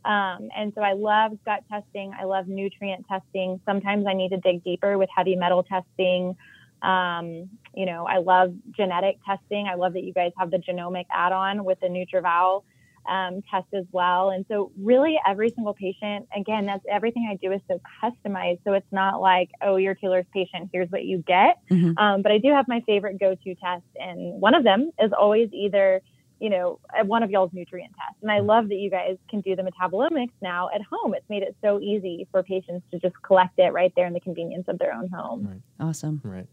Um, 0.05 0.51
and 0.55 0.73
so 0.75 0.83
I 0.83 0.93
love 0.93 1.33
gut 1.45 1.65
testing. 1.71 2.13
I 2.19 2.25
love 2.25 2.47
nutrient 2.47 3.07
testing. 3.09 3.61
Sometimes 3.65 4.07
I 4.07 4.13
need 4.13 4.31
to 4.31 4.39
dig 4.39 4.63
deeper 4.63 4.99
with 4.99 5.09
heavy 5.15 5.35
metal 5.35 5.63
testing. 5.63 6.37
Um, 6.83 7.49
you 7.75 7.87
know, 7.87 8.07
I 8.07 8.19
love 8.19 8.55
genetic 8.77 9.19
testing. 9.27 9.67
I 9.67 9.75
love 9.77 9.95
that 9.95 10.05
you 10.05 10.13
guys 10.13 10.33
have 10.37 10.51
the 10.51 10.59
genomic 10.59 11.07
add-on 11.11 11.65
with 11.65 11.81
the 11.81 11.87
NutrEval 11.87 12.65
um, 13.09 13.43
test 13.51 13.67
as 13.75 13.85
well. 13.93 14.31
And 14.31 14.45
so, 14.49 14.73
really, 14.79 15.19
every 15.27 15.51
single 15.51 15.75
patient, 15.75 16.27
again, 16.37 16.67
that's 16.67 16.85
everything 16.91 17.29
I 17.31 17.37
do 17.37 17.53
is 17.53 17.61
so 17.69 17.81
customized. 18.03 18.61
So 18.65 18.73
it's 18.73 18.93
not 18.93 19.21
like, 19.21 19.51
oh, 19.63 19.77
you're 19.77 19.95
Taylor's 19.95 20.27
patient. 20.33 20.71
Here's 20.73 20.91
what 20.91 21.05
you 21.05 21.19
get. 21.27 21.59
Mhm. 21.71 21.99
Um, 21.99 22.23
but 22.23 22.33
I 22.33 22.39
do 22.39 22.51
have 22.51 22.67
my 22.69 22.81
favorite 22.87 23.19
go-to 23.19 23.55
test. 23.57 23.85
and 24.01 24.41
one 24.41 24.55
of 24.55 24.65
them 24.65 24.91
is 25.01 25.13
always 25.13 25.49
either 25.53 26.01
you 26.41 26.51
know, 26.51 26.79
uh, 26.99 27.05
one 27.05 27.23
of 27.23 27.31
y'all's 27.31 27.53
nutrient 27.53 27.93
tests. 27.93 28.21
And 28.21 28.31
I 28.31 28.41
love 28.41 28.69
that 28.69 28.75
you 28.75 28.91
guys 28.91 29.17
can 29.31 29.41
do 29.41 29.57
the 29.57 29.63
metabolomics 29.63 30.33
now 30.43 30.69
at 30.75 30.83
home. 30.83 31.15
It's 31.15 31.29
made 31.31 31.43
it 31.43 31.57
so 31.63 31.81
easy 31.81 32.27
for 32.31 32.43
patients 32.43 32.85
to 32.91 32.99
just 32.99 33.15
collect 33.23 33.59
it 33.59 33.73
right 33.73 33.93
there 33.97 34.07
in 34.07 34.13
the 34.13 34.21
convenience 34.21 34.67
of 34.69 34.79
their 34.79 34.93
own 34.93 35.09
home. 35.09 35.63
Awesome. 35.81 36.21
Right. 36.23 36.47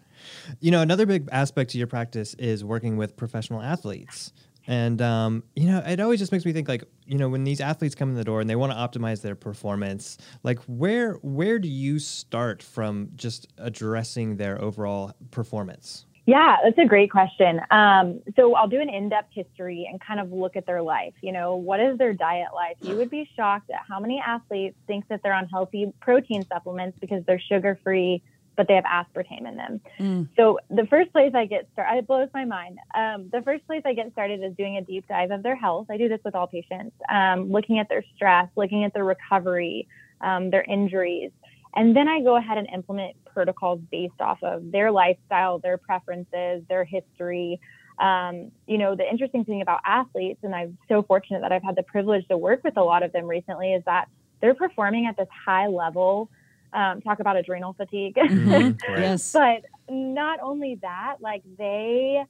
You 0.60 0.72
know, 0.72 0.82
another 0.82 1.06
big 1.06 1.28
aspect 1.32 1.72
to 1.72 1.78
your 1.78 1.88
practice 1.88 2.36
is 2.36 2.64
working 2.64 2.96
with 2.96 3.18
professional 3.18 3.62
athletes. 3.62 4.32
And, 4.68 5.02
um, 5.02 5.44
you 5.56 5.68
know, 5.68 5.80
it 5.80 6.00
always 6.00 6.20
just 6.20 6.32
makes 6.32 6.46
me 6.46 6.54
think 6.54 6.68
like, 6.68 6.84
you 7.06 7.18
know, 7.18 7.30
when 7.30 7.44
these 7.44 7.62
athletes 7.62 7.96
come 7.96 8.10
in 8.10 8.16
the 8.16 8.24
door 8.24 8.42
and 8.42 8.50
they 8.50 8.56
want 8.56 8.72
to 8.72 8.78
optimize 8.78 9.22
their 9.22 9.36
performance, 9.36 10.18
like 10.44 10.60
where 10.68 11.14
where 11.24 11.60
do 11.60 11.68
you 11.68 12.00
start 12.00 12.62
from 12.62 13.10
just 13.16 13.48
addressing 13.58 14.38
their 14.38 14.62
overall 14.62 15.14
performance? 15.32 16.06
Yeah, 16.28 16.58
that's 16.64 16.78
a 16.78 16.86
great 16.86 17.10
question. 17.10 17.60
Um, 17.72 18.22
so 18.36 18.54
I'll 18.54 18.68
do 18.68 18.80
an 18.80 18.90
in-depth 18.90 19.30
history 19.34 19.88
and 19.90 20.00
kind 20.00 20.20
of 20.20 20.32
look 20.32 20.56
at 20.56 20.68
their 20.68 20.84
life. 20.84 21.14
You 21.22 21.32
know, 21.32 21.56
what 21.56 21.80
is 21.80 21.98
their 21.98 22.14
diet 22.14 22.50
like? 22.54 22.78
You 22.82 22.96
would 22.98 23.10
be 23.10 23.28
shocked 23.36 23.72
at 23.72 23.82
how 23.90 24.00
many 24.00 24.22
athletes 24.26 24.78
think 24.86 25.08
that 25.08 25.22
they're 25.24 25.34
on 25.34 25.48
healthy 25.48 25.92
protein 26.00 26.46
supplements 26.46 26.98
because 27.02 27.24
they're 27.26 27.42
sugar-free, 27.50 28.22
but 28.56 28.68
they 28.68 28.76
have 28.76 28.84
aspartame 28.84 29.48
in 29.48 29.56
them. 29.56 29.82
Mm. 30.00 30.28
So 30.36 30.60
the 30.70 30.86
first 30.88 31.12
place 31.12 31.32
I 31.34 31.46
get 31.46 31.68
started, 31.74 32.00
it 32.00 32.08
blows 32.08 32.30
my 32.34 32.46
mind. 32.46 32.80
Um, 32.94 33.30
the 33.32 33.42
first 33.42 33.66
place 33.66 33.82
I 33.86 33.94
get 33.94 34.12
started 34.12 34.44
is 34.44 34.54
doing 34.58 34.78
a 34.78 34.82
deep 34.82 35.08
dive 35.08 35.32
of 35.32 35.44
their 35.44 35.56
health. 35.56 35.88
I 35.90 35.98
do 35.98 36.10
this 36.10 36.20
with 36.24 36.36
all 36.36 36.48
patients, 36.48 36.96
um, 37.10 37.52
looking 37.52 37.80
at 37.80 37.90
their 37.90 38.04
stress, 38.16 38.48
looking 38.56 38.84
at 38.84 38.94
their 38.94 39.06
recovery, 39.06 39.88
um, 40.22 40.50
their 40.50 40.64
injuries. 40.64 41.32
And 41.76 41.96
then 41.96 42.08
I 42.08 42.22
go 42.22 42.36
ahead 42.36 42.58
and 42.58 42.68
implement 42.74 43.16
protocols 43.26 43.80
based 43.92 44.20
off 44.20 44.40
of 44.44 44.72
their 44.72 44.92
lifestyle, 44.92 45.60
their 45.60 45.78
preferences, 45.78 46.64
their 46.68 46.84
history. 46.84 47.60
Um, 47.98 48.52
you 48.68 48.78
know, 48.78 48.96
the 48.96 49.10
interesting 49.10 49.46
thing 49.46 49.62
about 49.62 49.80
athletes, 49.86 50.40
and 50.44 50.54
I'm 50.54 50.78
so 50.90 51.04
fortunate 51.04 51.42
that 51.42 51.52
I've 51.52 51.64
had 51.64 51.76
the 51.76 51.84
privilege 51.84 52.28
to 52.28 52.38
work 52.38 52.64
with 52.64 52.76
a 52.78 52.84
lot 52.84 53.04
of 53.04 53.12
them 53.14 53.26
recently, 53.26 53.74
is 53.74 53.84
that 53.86 54.10
they're 54.42 54.56
performing 54.56 55.06
at 55.06 55.16
this 55.16 55.28
high 55.46 55.68
level. 55.68 56.30
Um, 56.74 57.02
talk 57.02 57.20
about 57.20 57.36
adrenal 57.36 57.74
fatigue. 57.74 58.16
Mhm. 58.22 58.80
Yes. 58.98 59.32
but 59.34 59.64
not 59.90 60.40
only 60.42 60.76
that, 60.82 61.18
like 61.20 61.44
they 61.58 62.24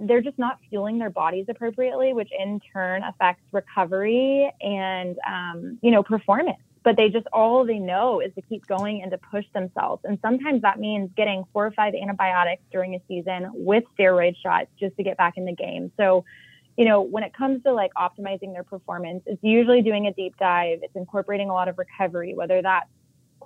they're 0.00 0.20
just 0.20 0.38
not 0.38 0.58
fueling 0.70 0.98
their 0.98 1.10
bodies 1.10 1.46
appropriately, 1.48 2.12
which 2.12 2.30
in 2.38 2.60
turn 2.72 3.02
affects 3.02 3.42
recovery 3.52 4.52
and 4.60 5.16
um, 5.26 5.78
you 5.82 5.90
know 5.90 6.02
performance. 6.02 6.58
But 6.84 6.96
they 6.96 7.08
just 7.08 7.26
all 7.32 7.64
they 7.64 7.78
know 7.78 8.20
is 8.20 8.32
to 8.34 8.42
keep 8.42 8.66
going 8.66 9.02
and 9.02 9.10
to 9.10 9.18
push 9.18 9.44
themselves. 9.52 10.02
And 10.04 10.18
sometimes 10.22 10.62
that 10.62 10.78
means 10.78 11.10
getting 11.16 11.44
four 11.52 11.66
or 11.66 11.70
five 11.72 11.94
antibiotics 11.94 12.62
during 12.70 12.94
a 12.94 13.00
season 13.08 13.50
with 13.54 13.84
steroid 13.98 14.36
shots 14.42 14.68
just 14.78 14.96
to 14.96 15.02
get 15.02 15.16
back 15.16 15.36
in 15.36 15.44
the 15.44 15.52
game. 15.54 15.90
So, 15.96 16.24
you 16.76 16.84
know, 16.84 17.02
when 17.02 17.24
it 17.24 17.34
comes 17.34 17.62
to 17.64 17.72
like 17.72 17.92
optimizing 17.94 18.52
their 18.52 18.62
performance, 18.62 19.22
it's 19.26 19.42
usually 19.42 19.82
doing 19.82 20.06
a 20.06 20.12
deep 20.12 20.36
dive. 20.38 20.78
It's 20.82 20.94
incorporating 20.94 21.50
a 21.50 21.52
lot 21.52 21.68
of 21.68 21.76
recovery, 21.78 22.34
whether 22.34 22.62
that's 22.62 22.88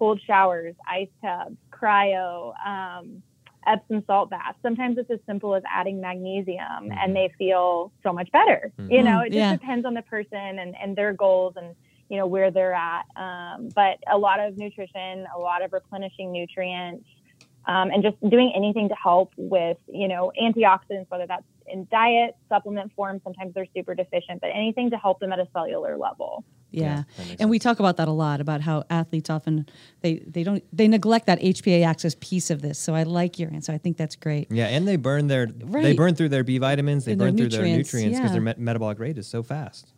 cold 0.02 0.20
showers, 0.26 0.74
ice 0.90 1.06
tubs, 1.24 1.56
cryo, 1.70 2.52
um, 2.66 3.22
Epsom 3.68 4.02
salt 4.08 4.30
baths. 4.30 4.58
Sometimes 4.60 4.98
it's 4.98 5.08
as 5.12 5.20
simple 5.26 5.54
as 5.54 5.62
adding 5.72 6.00
magnesium 6.00 6.88
Mhm. 6.88 6.98
and 7.00 7.14
they 7.14 7.30
feel 7.38 7.92
so 8.02 8.12
much 8.12 8.28
better. 8.32 8.72
You 8.88 9.04
know, 9.04 9.18
Mhm. 9.18 9.26
it 9.26 9.30
just 9.30 9.36
Yeah. 9.36 9.52
depends 9.52 9.86
on 9.86 9.94
the 9.94 10.02
person 10.02 10.58
and, 10.58 10.74
and 10.76 10.96
their 10.96 11.12
goals 11.12 11.54
and, 11.56 11.76
you 12.08 12.16
know, 12.16 12.26
where 12.26 12.50
they're 12.50 12.74
at. 12.74 13.04
Um, 13.14 13.68
but 13.76 13.98
a 14.10 14.18
lot 14.18 14.40
of 14.40 14.58
nutrition, 14.58 15.28
a 15.32 15.38
lot 15.38 15.62
of 15.62 15.72
replenishing 15.72 16.32
nutrients, 16.32 17.08
um, 17.66 17.92
and 17.92 18.02
just 18.02 18.16
doing 18.28 18.50
anything 18.56 18.88
to 18.88 18.96
help 18.96 19.32
with, 19.36 19.78
you 19.86 20.08
know, 20.08 20.32
antioxidants, 20.42 21.08
whether 21.10 21.28
that's 21.28 21.46
in 21.68 21.86
diet, 21.92 22.34
supplement 22.48 22.92
form. 22.94 23.20
Sometimes 23.22 23.54
they're 23.54 23.68
super 23.76 23.94
deficient, 23.94 24.40
but 24.40 24.50
anything 24.52 24.90
to 24.90 24.96
help 24.96 25.20
them 25.20 25.32
at 25.32 25.38
a 25.38 25.46
cellular 25.52 25.96
level. 25.96 26.44
Yeah. 26.72 27.04
that 27.16 27.26
makes 27.28 27.40
And 27.40 27.50
we 27.50 27.58
talk 27.58 27.78
about 27.78 27.96
that 27.98 28.08
a 28.08 28.12
lot 28.12 28.40
about 28.40 28.60
how 28.60 28.84
athletes 28.90 29.30
often 29.30 29.66
they 30.00 30.22
they 30.26 30.42
don't 30.42 30.64
they 30.72 30.88
neglect 30.88 31.26
that 31.26 31.40
HPA 31.40 31.84
axis 31.86 32.16
piece 32.20 32.50
of 32.50 32.62
this. 32.62 32.78
So 32.78 32.94
I 32.94 33.02
like 33.04 33.38
your 33.38 33.52
answer. 33.52 33.72
I 33.72 33.78
think 33.78 33.96
that's 33.96 34.16
great. 34.16 34.50
Yeah, 34.50 34.66
and 34.66 34.86
they 34.88 34.96
burn 34.96 35.26
their 35.28 35.46
they 35.46 35.94
burn 35.94 36.14
through 36.14 36.30
their 36.30 36.44
B 36.44 36.58
vitamins, 36.58 37.04
they 37.04 37.12
And 37.12 37.20
their 37.20 37.28
burn 37.28 37.36
through 37.36 37.48
their 37.50 37.62
nutrients, 37.62 37.92
nutrients 37.92 38.18
because 38.18 38.30
yeah. 38.30 38.32
their 38.32 38.42
met- 38.42 38.58
metabolic 38.58 38.98
rate 38.98 39.18
is 39.18 39.26
so 39.26 39.42
fast. 39.42 39.92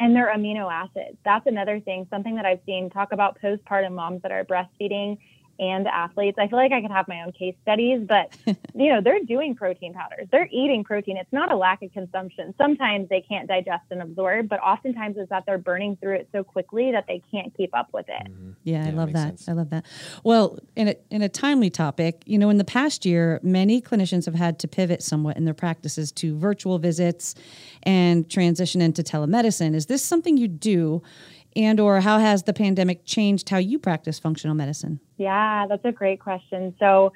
and 0.00 0.14
their 0.14 0.26
amino 0.26 0.70
acids. 0.72 1.16
That's 1.24 1.46
another 1.46 1.78
thing, 1.80 2.06
something 2.10 2.34
that 2.34 2.44
I've 2.44 2.60
seen 2.66 2.90
talk 2.90 3.12
about 3.12 3.38
postpartum 3.40 3.92
moms 3.92 4.22
that 4.22 4.32
are 4.32 4.44
breastfeeding 4.44 5.18
and 5.58 5.86
athletes. 5.86 6.38
I 6.38 6.48
feel 6.48 6.58
like 6.58 6.72
I 6.72 6.80
could 6.80 6.90
have 6.90 7.08
my 7.08 7.22
own 7.22 7.32
case 7.32 7.54
studies, 7.62 8.06
but 8.06 8.36
you 8.74 8.92
know, 8.92 9.00
they're 9.00 9.20
doing 9.20 9.54
protein 9.54 9.94
powders. 9.94 10.28
They're 10.30 10.48
eating 10.52 10.84
protein. 10.84 11.16
It's 11.16 11.32
not 11.32 11.52
a 11.52 11.56
lack 11.56 11.82
of 11.82 11.92
consumption. 11.92 12.54
Sometimes 12.58 13.08
they 13.08 13.20
can't 13.20 13.48
digest 13.48 13.84
and 13.90 14.02
absorb, 14.02 14.48
but 14.48 14.60
oftentimes 14.60 15.16
it's 15.18 15.30
that 15.30 15.44
they're 15.46 15.58
burning 15.58 15.96
through 15.96 16.16
it 16.16 16.28
so 16.32 16.44
quickly 16.44 16.92
that 16.92 17.04
they 17.06 17.22
can't 17.30 17.54
keep 17.56 17.74
up 17.74 17.88
with 17.92 18.06
it. 18.08 18.30
Mm-hmm. 18.30 18.50
Yeah, 18.64 18.86
I 18.86 18.90
love 18.90 19.12
that. 19.12 19.38
sense. 19.38 19.48
I 19.48 19.52
love 19.52 19.70
that. 19.70 19.84
Well, 20.22 20.58
in 20.76 20.88
a 20.88 20.96
in 21.10 21.22
a 21.22 21.28
timely 21.28 21.70
topic, 21.70 22.22
you 22.26 22.38
know, 22.38 22.50
in 22.50 22.58
the 22.58 22.64
past 22.64 23.04
year, 23.04 23.40
many 23.42 23.80
clinicians 23.80 24.24
have 24.24 24.34
had 24.34 24.58
to 24.60 24.68
pivot 24.68 25.02
somewhat 25.02 25.36
in 25.36 25.44
their 25.44 25.54
practices 25.54 26.12
to 26.12 26.36
virtual 26.38 26.78
visits 26.78 27.34
and 27.82 28.28
transition 28.30 28.80
into 28.80 29.02
telemedicine. 29.02 29.74
Is 29.74 29.86
this 29.86 30.04
something 30.04 30.36
you 30.36 30.48
do? 30.48 31.02
And 31.56 31.78
or 31.78 32.00
how 32.00 32.18
has 32.18 32.44
the 32.44 32.52
pandemic 32.52 33.04
changed 33.04 33.48
how 33.48 33.58
you 33.58 33.78
practice 33.78 34.18
functional 34.18 34.54
medicine? 34.54 35.00
Yeah, 35.16 35.66
that's 35.68 35.84
a 35.84 35.92
great 35.92 36.20
question. 36.20 36.74
So, 36.78 37.12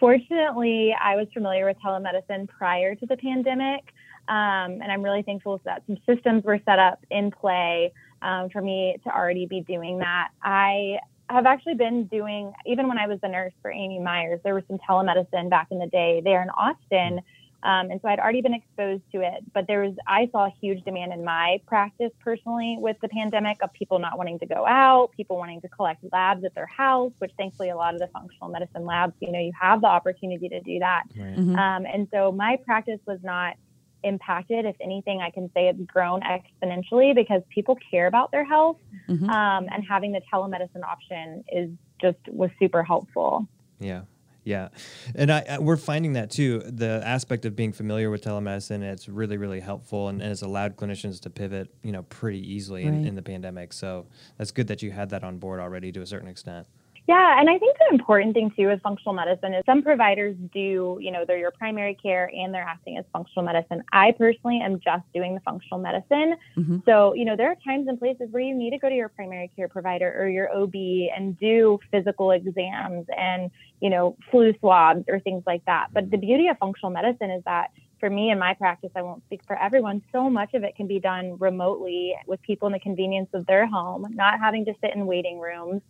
fortunately, 0.00 0.94
I 0.98 1.16
was 1.16 1.28
familiar 1.34 1.66
with 1.66 1.76
telemedicine 1.84 2.48
prior 2.48 2.94
to 2.94 3.06
the 3.06 3.16
pandemic. 3.16 3.92
Um, 4.28 4.80
and 4.80 4.90
I'm 4.90 5.02
really 5.02 5.22
thankful 5.22 5.60
that 5.64 5.82
some 5.86 5.98
systems 6.06 6.44
were 6.44 6.60
set 6.64 6.78
up 6.78 7.04
in 7.10 7.30
play 7.30 7.92
um, 8.22 8.50
for 8.50 8.62
me 8.62 8.96
to 9.04 9.10
already 9.10 9.46
be 9.46 9.60
doing 9.60 9.98
that. 9.98 10.28
I 10.42 10.98
have 11.28 11.46
actually 11.46 11.74
been 11.74 12.06
doing, 12.06 12.52
even 12.66 12.88
when 12.88 12.98
I 12.98 13.06
was 13.06 13.18
the 13.20 13.28
nurse 13.28 13.52
for 13.62 13.70
Amy 13.70 13.98
Myers, 13.98 14.40
there 14.44 14.54
was 14.54 14.64
some 14.68 14.78
telemedicine 14.88 15.50
back 15.50 15.68
in 15.70 15.78
the 15.78 15.86
day 15.86 16.20
there 16.22 16.42
in 16.42 16.50
Austin. 16.50 17.20
Um, 17.64 17.90
and 17.90 18.00
so 18.02 18.08
I'd 18.08 18.18
already 18.18 18.42
been 18.42 18.54
exposed 18.54 19.02
to 19.12 19.20
it, 19.20 19.44
but 19.54 19.66
there 19.68 19.82
was, 19.82 19.94
I 20.08 20.28
saw 20.32 20.46
a 20.46 20.52
huge 20.60 20.82
demand 20.84 21.12
in 21.12 21.24
my 21.24 21.60
practice 21.66 22.10
personally 22.20 22.76
with 22.78 22.96
the 23.00 23.08
pandemic 23.08 23.58
of 23.62 23.72
people 23.72 23.98
not 24.00 24.18
wanting 24.18 24.38
to 24.40 24.46
go 24.46 24.66
out, 24.66 25.10
people 25.16 25.36
wanting 25.36 25.60
to 25.60 25.68
collect 25.68 26.02
labs 26.12 26.44
at 26.44 26.54
their 26.54 26.66
house, 26.66 27.12
which 27.18 27.30
thankfully 27.36 27.68
a 27.68 27.76
lot 27.76 27.94
of 27.94 28.00
the 28.00 28.08
functional 28.08 28.48
medicine 28.50 28.84
labs, 28.84 29.14
you 29.20 29.30
know, 29.30 29.38
you 29.38 29.52
have 29.60 29.80
the 29.80 29.86
opportunity 29.86 30.48
to 30.48 30.60
do 30.60 30.80
that. 30.80 31.04
Right. 31.16 31.36
Mhm. 31.36 31.56
Um, 31.56 31.86
and 31.86 32.08
so 32.12 32.32
my 32.32 32.58
practice 32.64 32.98
was 33.06 33.20
not 33.22 33.54
impacted. 34.02 34.64
If 34.64 34.74
anything, 34.80 35.20
I 35.20 35.30
can 35.30 35.48
say 35.54 35.68
it's 35.68 35.80
grown 35.86 36.22
exponentially 36.22 37.14
because 37.14 37.42
people 37.48 37.78
care 37.90 38.08
about 38.08 38.32
their 38.32 38.44
health, 38.44 38.78
Mhm. 39.08 39.28
um, 39.28 39.68
and 39.70 39.84
having 39.88 40.10
the 40.10 40.20
telemedicine 40.32 40.82
option 40.82 41.44
is 41.52 41.70
just 42.00 42.18
was 42.28 42.50
super 42.58 42.82
helpful. 42.82 43.46
Yeah. 43.78 44.02
Yeah. 44.44 44.68
And 45.14 45.30
I, 45.30 45.44
I, 45.48 45.58
we're 45.58 45.76
finding 45.76 46.14
that 46.14 46.30
too. 46.30 46.60
The 46.60 47.00
aspect 47.04 47.44
of 47.44 47.54
being 47.54 47.72
familiar 47.72 48.10
with 48.10 48.24
telemedicine, 48.24 48.82
it's 48.82 49.08
really, 49.08 49.36
really 49.36 49.60
helpful 49.60 50.08
and, 50.08 50.20
and 50.20 50.32
it's 50.32 50.42
allowed 50.42 50.76
clinicians 50.76 51.20
to 51.20 51.30
pivot, 51.30 51.72
you 51.82 51.92
know, 51.92 52.02
pretty 52.04 52.40
easily 52.52 52.82
in, 52.82 53.06
in 53.06 53.14
the 53.14 53.22
pandemic. 53.22 53.72
So 53.72 54.06
that's 54.38 54.50
good 54.50 54.66
that 54.68 54.82
you 54.82 54.90
had 54.90 55.10
that 55.10 55.22
on 55.22 55.38
board 55.38 55.60
already 55.60 55.92
to 55.92 56.00
a 56.00 56.06
certain 56.06 56.28
extent. 56.28 56.66
Yeah, 57.08 57.40
and 57.40 57.50
I 57.50 57.58
think 57.58 57.76
the 57.78 57.88
important 57.94 58.32
thing 58.32 58.52
too 58.56 58.68
with 58.68 58.80
functional 58.80 59.12
medicine 59.12 59.54
is 59.54 59.64
some 59.66 59.82
providers 59.82 60.36
do, 60.52 60.98
you 61.00 61.10
know, 61.10 61.24
they're 61.26 61.38
your 61.38 61.50
primary 61.50 61.96
care 62.00 62.30
and 62.32 62.54
they're 62.54 62.62
acting 62.62 62.96
as 62.96 63.04
functional 63.12 63.44
medicine. 63.44 63.82
I 63.92 64.12
personally 64.12 64.60
am 64.62 64.78
just 64.78 65.02
doing 65.12 65.34
the 65.34 65.40
functional 65.40 65.80
medicine. 65.80 66.36
Mhm. 66.56 66.84
So, 66.84 67.12
you 67.14 67.24
know, 67.24 67.34
there 67.34 67.50
are 67.50 67.56
times 67.56 67.88
and 67.88 67.98
places 67.98 68.28
where 68.30 68.42
you 68.42 68.54
need 68.54 68.70
to 68.70 68.78
go 68.78 68.88
to 68.88 68.94
your 68.94 69.08
primary 69.08 69.50
care 69.56 69.66
provider 69.68 70.14
or 70.16 70.28
your 70.28 70.48
OB 70.56 71.10
and 71.16 71.36
do 71.38 71.80
physical 71.90 72.30
exams 72.30 73.06
and, 73.16 73.50
you 73.80 73.90
know, 73.90 74.16
flu 74.30 74.54
swabs 74.60 75.04
or 75.08 75.18
things 75.18 75.42
like 75.44 75.64
that. 75.64 75.88
But 75.92 76.08
the 76.10 76.18
beauty 76.18 76.46
of 76.48 76.58
functional 76.58 76.92
medicine 76.92 77.32
is 77.32 77.42
that 77.44 77.70
for 77.98 78.10
me 78.10 78.30
in 78.30 78.38
my 78.38 78.54
practice, 78.54 78.90
I 78.96 79.02
won't 79.02 79.24
speak 79.24 79.42
for 79.46 79.56
everyone, 79.60 80.02
so 80.12 80.28
much 80.30 80.54
of 80.54 80.64
it 80.64 80.74
can 80.76 80.86
be 80.86 80.98
done 81.00 81.36
remotely 81.38 82.14
with 82.26 82.42
people 82.42 82.66
in 82.66 82.72
the 82.72 82.80
convenience 82.80 83.30
of 83.32 83.46
their 83.46 83.66
home, 83.66 84.06
not 84.10 84.38
having 84.40 84.64
to 84.66 84.74
sit 84.80 84.94
in 84.94 85.06
waiting 85.06 85.38
rooms 85.38 85.82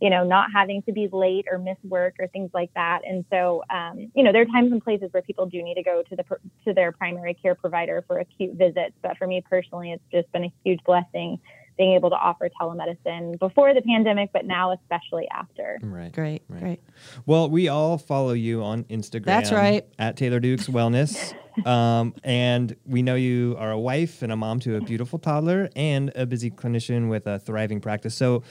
you 0.00 0.10
know, 0.10 0.24
not 0.24 0.48
having 0.52 0.82
to 0.82 0.92
be 0.92 1.08
late 1.12 1.46
or 1.50 1.58
miss 1.58 1.78
work 1.84 2.14
or 2.18 2.26
things 2.28 2.50
like 2.52 2.70
that. 2.74 3.00
And 3.06 3.24
so, 3.30 3.62
um, 3.70 4.10
you 4.14 4.22
know, 4.22 4.32
there 4.32 4.42
are 4.42 4.46
times 4.46 4.72
and 4.72 4.82
places 4.82 5.12
where 5.12 5.22
people 5.22 5.46
do 5.46 5.62
need 5.62 5.74
to 5.74 5.82
go 5.82 6.02
to 6.08 6.16
the 6.16 6.24
to 6.64 6.74
their 6.74 6.92
primary 6.92 7.34
care 7.34 7.54
provider 7.54 8.04
for 8.06 8.18
acute 8.18 8.54
visits. 8.54 8.94
But 9.02 9.16
for 9.16 9.26
me 9.26 9.42
personally, 9.48 9.92
it's 9.92 10.04
just 10.12 10.30
been 10.32 10.44
a 10.44 10.52
huge 10.64 10.80
blessing 10.84 11.40
being 11.76 11.94
able 11.94 12.10
to 12.10 12.16
offer 12.16 12.48
telemedicine 12.60 13.38
before 13.38 13.74
the 13.74 13.82
pandemic, 13.82 14.30
but 14.32 14.46
now 14.46 14.72
especially 14.72 15.28
after. 15.30 15.78
Right. 15.82 16.12
Great, 16.12 16.42
Right. 16.48 16.60
great. 16.60 16.80
Well, 17.26 17.50
we 17.50 17.68
all 17.68 17.98
follow 17.98 18.32
you 18.32 18.62
on 18.62 18.84
Instagram. 18.84 19.24
That's 19.24 19.52
right. 19.52 19.84
At 19.98 20.16
Taylor 20.16 20.40
Dukes 20.40 20.68
Wellness. 20.68 21.34
um, 21.66 22.14
and 22.24 22.74
we 22.86 23.02
know 23.02 23.14
you 23.14 23.56
are 23.58 23.70
a 23.70 23.78
wife 23.78 24.22
and 24.22 24.32
a 24.32 24.36
mom 24.36 24.60
to 24.60 24.76
a 24.76 24.80
beautiful 24.80 25.18
toddler 25.18 25.68
and 25.76 26.12
a 26.14 26.26
busy 26.26 26.50
clinician 26.50 27.08
with 27.08 27.26
a 27.26 27.38
thriving 27.38 27.80
practice. 27.80 28.14
So, 28.14 28.42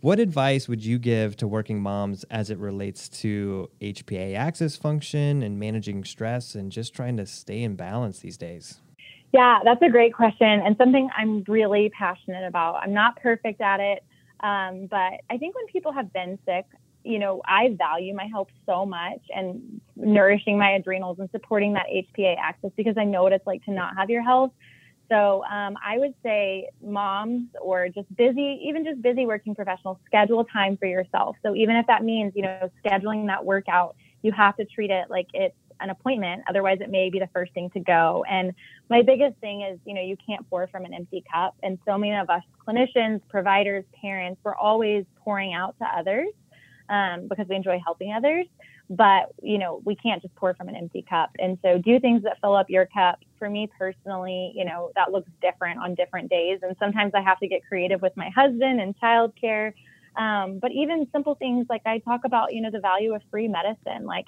what 0.00 0.18
advice 0.18 0.66
would 0.68 0.84
you 0.84 0.98
give 0.98 1.36
to 1.36 1.46
working 1.46 1.80
moms 1.80 2.24
as 2.24 2.50
it 2.50 2.58
relates 2.58 3.08
to 3.08 3.68
HPA 3.80 4.34
axis 4.34 4.76
function 4.76 5.42
and 5.42 5.58
managing 5.58 6.04
stress 6.04 6.54
and 6.54 6.72
just 6.72 6.94
trying 6.94 7.16
to 7.18 7.26
stay 7.26 7.62
in 7.62 7.76
balance 7.76 8.20
these 8.20 8.38
days? 8.38 8.80
Yeah, 9.32 9.60
that's 9.62 9.82
a 9.82 9.90
great 9.90 10.14
question 10.14 10.48
and 10.48 10.76
something 10.76 11.08
I'm 11.16 11.44
really 11.46 11.90
passionate 11.90 12.46
about. 12.46 12.76
I'm 12.82 12.94
not 12.94 13.20
perfect 13.20 13.60
at 13.60 13.78
it, 13.78 14.02
um, 14.40 14.86
but 14.90 15.20
I 15.28 15.36
think 15.38 15.54
when 15.54 15.66
people 15.66 15.92
have 15.92 16.12
been 16.12 16.38
sick, 16.46 16.64
you 17.04 17.18
know, 17.18 17.42
I 17.46 17.74
value 17.78 18.14
my 18.14 18.26
health 18.26 18.48
so 18.66 18.84
much 18.84 19.20
and 19.34 19.80
nourishing 19.96 20.58
my 20.58 20.72
adrenals 20.72 21.18
and 21.18 21.30
supporting 21.30 21.74
that 21.74 21.86
HPA 21.86 22.36
axis 22.38 22.72
because 22.76 22.96
I 22.98 23.04
know 23.04 23.22
what 23.22 23.32
it's 23.32 23.46
like 23.46 23.64
to 23.66 23.70
not 23.70 23.96
have 23.96 24.10
your 24.10 24.22
health. 24.22 24.50
So 25.10 25.44
um, 25.44 25.76
I 25.84 25.98
would 25.98 26.14
say 26.22 26.68
moms 26.82 27.48
or 27.60 27.88
just 27.88 28.14
busy, 28.16 28.60
even 28.64 28.84
just 28.84 29.02
busy 29.02 29.26
working 29.26 29.54
professionals, 29.54 29.98
schedule 30.06 30.44
time 30.44 30.76
for 30.76 30.86
yourself. 30.86 31.36
So 31.42 31.56
even 31.56 31.76
if 31.76 31.86
that 31.88 32.04
means, 32.04 32.32
you 32.36 32.42
know, 32.42 32.70
scheduling 32.84 33.26
that 33.26 33.44
workout, 33.44 33.96
you 34.22 34.30
have 34.32 34.56
to 34.56 34.64
treat 34.64 34.90
it 34.90 35.10
like 35.10 35.26
it's 35.34 35.56
an 35.80 35.90
appointment. 35.90 36.42
Otherwise, 36.48 36.78
it 36.80 36.90
may 36.90 37.10
be 37.10 37.18
the 37.18 37.28
first 37.32 37.52
thing 37.54 37.70
to 37.70 37.80
go. 37.80 38.24
And 38.30 38.52
my 38.88 39.02
biggest 39.02 39.36
thing 39.38 39.62
is, 39.62 39.78
you 39.84 39.94
know, 39.94 40.02
you 40.02 40.16
can't 40.24 40.48
pour 40.48 40.66
from 40.68 40.84
an 40.84 40.94
empty 40.94 41.24
cup. 41.32 41.56
And 41.62 41.78
so 41.86 41.98
many 41.98 42.14
of 42.14 42.30
us 42.30 42.42
clinicians, 42.66 43.20
providers, 43.28 43.84
parents, 44.00 44.40
we're 44.44 44.54
always 44.54 45.04
pouring 45.24 45.54
out 45.54 45.74
to 45.78 45.86
others 45.86 46.28
um, 46.88 47.26
because 47.28 47.46
we 47.48 47.56
enjoy 47.56 47.80
helping 47.84 48.12
others. 48.12 48.46
But, 48.90 49.32
you 49.42 49.58
know, 49.58 49.80
we 49.84 49.96
can't 49.96 50.20
just 50.20 50.34
pour 50.34 50.54
from 50.54 50.68
an 50.68 50.76
empty 50.76 51.04
cup. 51.08 51.30
And 51.38 51.58
so 51.62 51.78
do 51.78 51.98
things 51.98 52.22
that 52.24 52.38
fill 52.40 52.54
up 52.54 52.68
your 52.68 52.86
cup. 52.86 53.20
For 53.40 53.50
me 53.50 53.68
personally, 53.76 54.52
you 54.54 54.64
know, 54.64 54.92
that 54.94 55.10
looks 55.10 55.30
different 55.42 55.80
on 55.80 55.96
different 55.96 56.30
days. 56.30 56.60
And 56.62 56.76
sometimes 56.78 57.12
I 57.14 57.22
have 57.22 57.40
to 57.40 57.48
get 57.48 57.66
creative 57.66 58.02
with 58.02 58.16
my 58.16 58.28
husband 58.28 58.80
and 58.80 58.94
childcare. 59.00 59.72
Um, 60.16 60.58
but 60.60 60.70
even 60.72 61.08
simple 61.10 61.34
things 61.34 61.66
like 61.70 61.82
I 61.86 61.98
talk 61.98 62.20
about, 62.24 62.52
you 62.52 62.60
know, 62.60 62.70
the 62.70 62.80
value 62.80 63.14
of 63.14 63.22
free 63.30 63.48
medicine, 63.48 64.04
like 64.04 64.26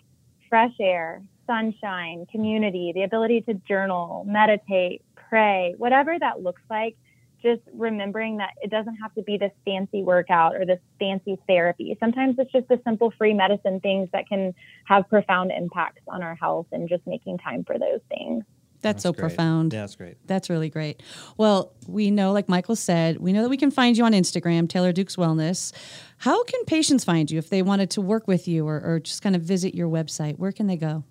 fresh 0.48 0.72
air, 0.80 1.22
sunshine, 1.46 2.26
community, 2.32 2.92
the 2.94 3.02
ability 3.02 3.42
to 3.42 3.54
journal, 3.68 4.24
meditate, 4.26 5.02
pray, 5.28 5.74
whatever 5.76 6.18
that 6.18 6.42
looks 6.42 6.62
like, 6.70 6.96
just 7.42 7.60
remembering 7.74 8.38
that 8.38 8.54
it 8.62 8.70
doesn't 8.70 8.96
have 8.96 9.12
to 9.14 9.22
be 9.22 9.36
this 9.36 9.52
fancy 9.64 10.02
workout 10.02 10.54
or 10.54 10.64
this 10.64 10.80
fancy 10.98 11.36
therapy. 11.46 11.96
Sometimes 12.00 12.36
it's 12.38 12.52
just 12.52 12.68
the 12.68 12.80
simple 12.84 13.12
free 13.18 13.34
medicine 13.34 13.80
things 13.80 14.08
that 14.12 14.28
can 14.28 14.54
have 14.86 15.08
profound 15.08 15.50
impacts 15.50 16.02
on 16.08 16.22
our 16.22 16.34
health 16.36 16.66
and 16.72 16.88
just 16.88 17.06
making 17.06 17.38
time 17.38 17.64
for 17.64 17.78
those 17.78 18.00
things. 18.08 18.44
That's, 18.82 19.02
so 19.02 19.12
great. 19.12 19.20
profound. 19.20 19.72
Yeah, 19.72 19.80
that's 19.80 19.96
great. 19.96 20.16
That's 20.26 20.50
really 20.50 20.68
great. 20.68 21.02
Well, 21.36 21.72
we 21.86 22.10
know, 22.10 22.32
like 22.32 22.48
Michael 22.48 22.76
said, 22.76 23.18
we 23.18 23.32
know 23.32 23.42
that 23.42 23.48
we 23.48 23.56
can 23.56 23.70
find 23.70 23.96
you 23.96 24.04
on 24.04 24.12
Instagram, 24.12 24.68
Taylor 24.68 24.92
Dukes 24.92 25.16
Wellness. 25.16 25.72
How 26.18 26.42
can 26.44 26.64
patients 26.64 27.04
find 27.04 27.30
you 27.30 27.38
if 27.38 27.48
they 27.48 27.62
wanted 27.62 27.90
to 27.90 28.00
work 28.00 28.28
with 28.28 28.46
you 28.46 28.66
or, 28.66 28.80
or 28.80 29.00
just 29.00 29.22
kind 29.22 29.34
of 29.34 29.42
visit 29.42 29.74
your 29.74 29.88
website? 29.88 30.38
Where 30.38 30.52
can 30.52 30.66
they 30.66 30.76
go? 30.76 31.04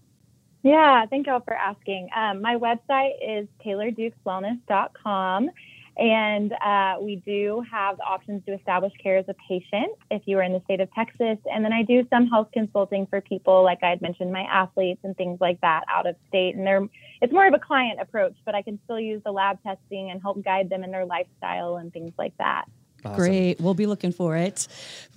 Yeah, 0.64 1.06
thank 1.08 1.28
y'all 1.28 1.40
for 1.40 1.56
asking. 1.56 2.10
Um, 2.16 2.42
my 2.42 2.56
website 2.56 3.14
is 3.22 3.48
taylordukeswellness.com. 3.66 5.50
And 5.98 6.54
uh, 6.54 6.96
we 7.02 7.18
do 7.18 7.64
have 7.70 7.98
the 7.98 8.04
options 8.04 8.44
to 8.46 8.54
establish 8.54 8.94
care 9.02 9.18
as 9.18 9.26
a 9.28 9.36
patient 9.48 9.92
if 10.10 10.22
you 10.26 10.38
are 10.40 10.44
in 10.44 10.54
the 10.54 10.62
state 10.64 10.80
of 10.80 10.92
Texas. 10.94 11.38
And 11.52 11.64
then 11.66 11.74
I 11.74 11.84
do 11.84 12.08
some 12.10 12.28
health 12.28 12.48
consulting 12.54 13.08
for 13.08 13.22
people, 13.22 13.64
like 13.64 13.80
I 13.84 13.90
had 13.90 14.02
mentioned, 14.02 14.32
my 14.32 14.44
athletes 14.44 15.02
and 15.04 15.16
things 15.18 15.40
like 15.42 15.60
that 15.62 15.84
out 15.90 16.08
of 16.08 16.16
state. 16.30 16.56
And 16.56 16.66
they're, 16.66 16.88
it's 17.22 17.34
more 17.34 17.48
of 17.48 17.54
a 17.54 17.60
client 17.60 18.00
approach, 18.00 18.36
but 18.46 18.56
I 18.56 18.62
can 18.62 18.80
still 18.86 19.00
use 19.00 19.22
the 19.26 19.32
lab 19.32 19.62
testing 19.64 20.12
and 20.12 20.22
help 20.22 20.44
guide 20.44 20.70
them 20.70 20.84
in 20.84 20.92
their 20.92 21.06
lifestyle 21.06 21.76
and 21.76 21.92
things 21.92 22.14
like 22.18 22.34
that. 22.38 22.66
Awesome. 23.04 23.18
Great. 23.18 23.60
We'll 23.60 23.74
be 23.74 23.86
looking 23.86 24.12
for 24.12 24.36
it. 24.38 24.68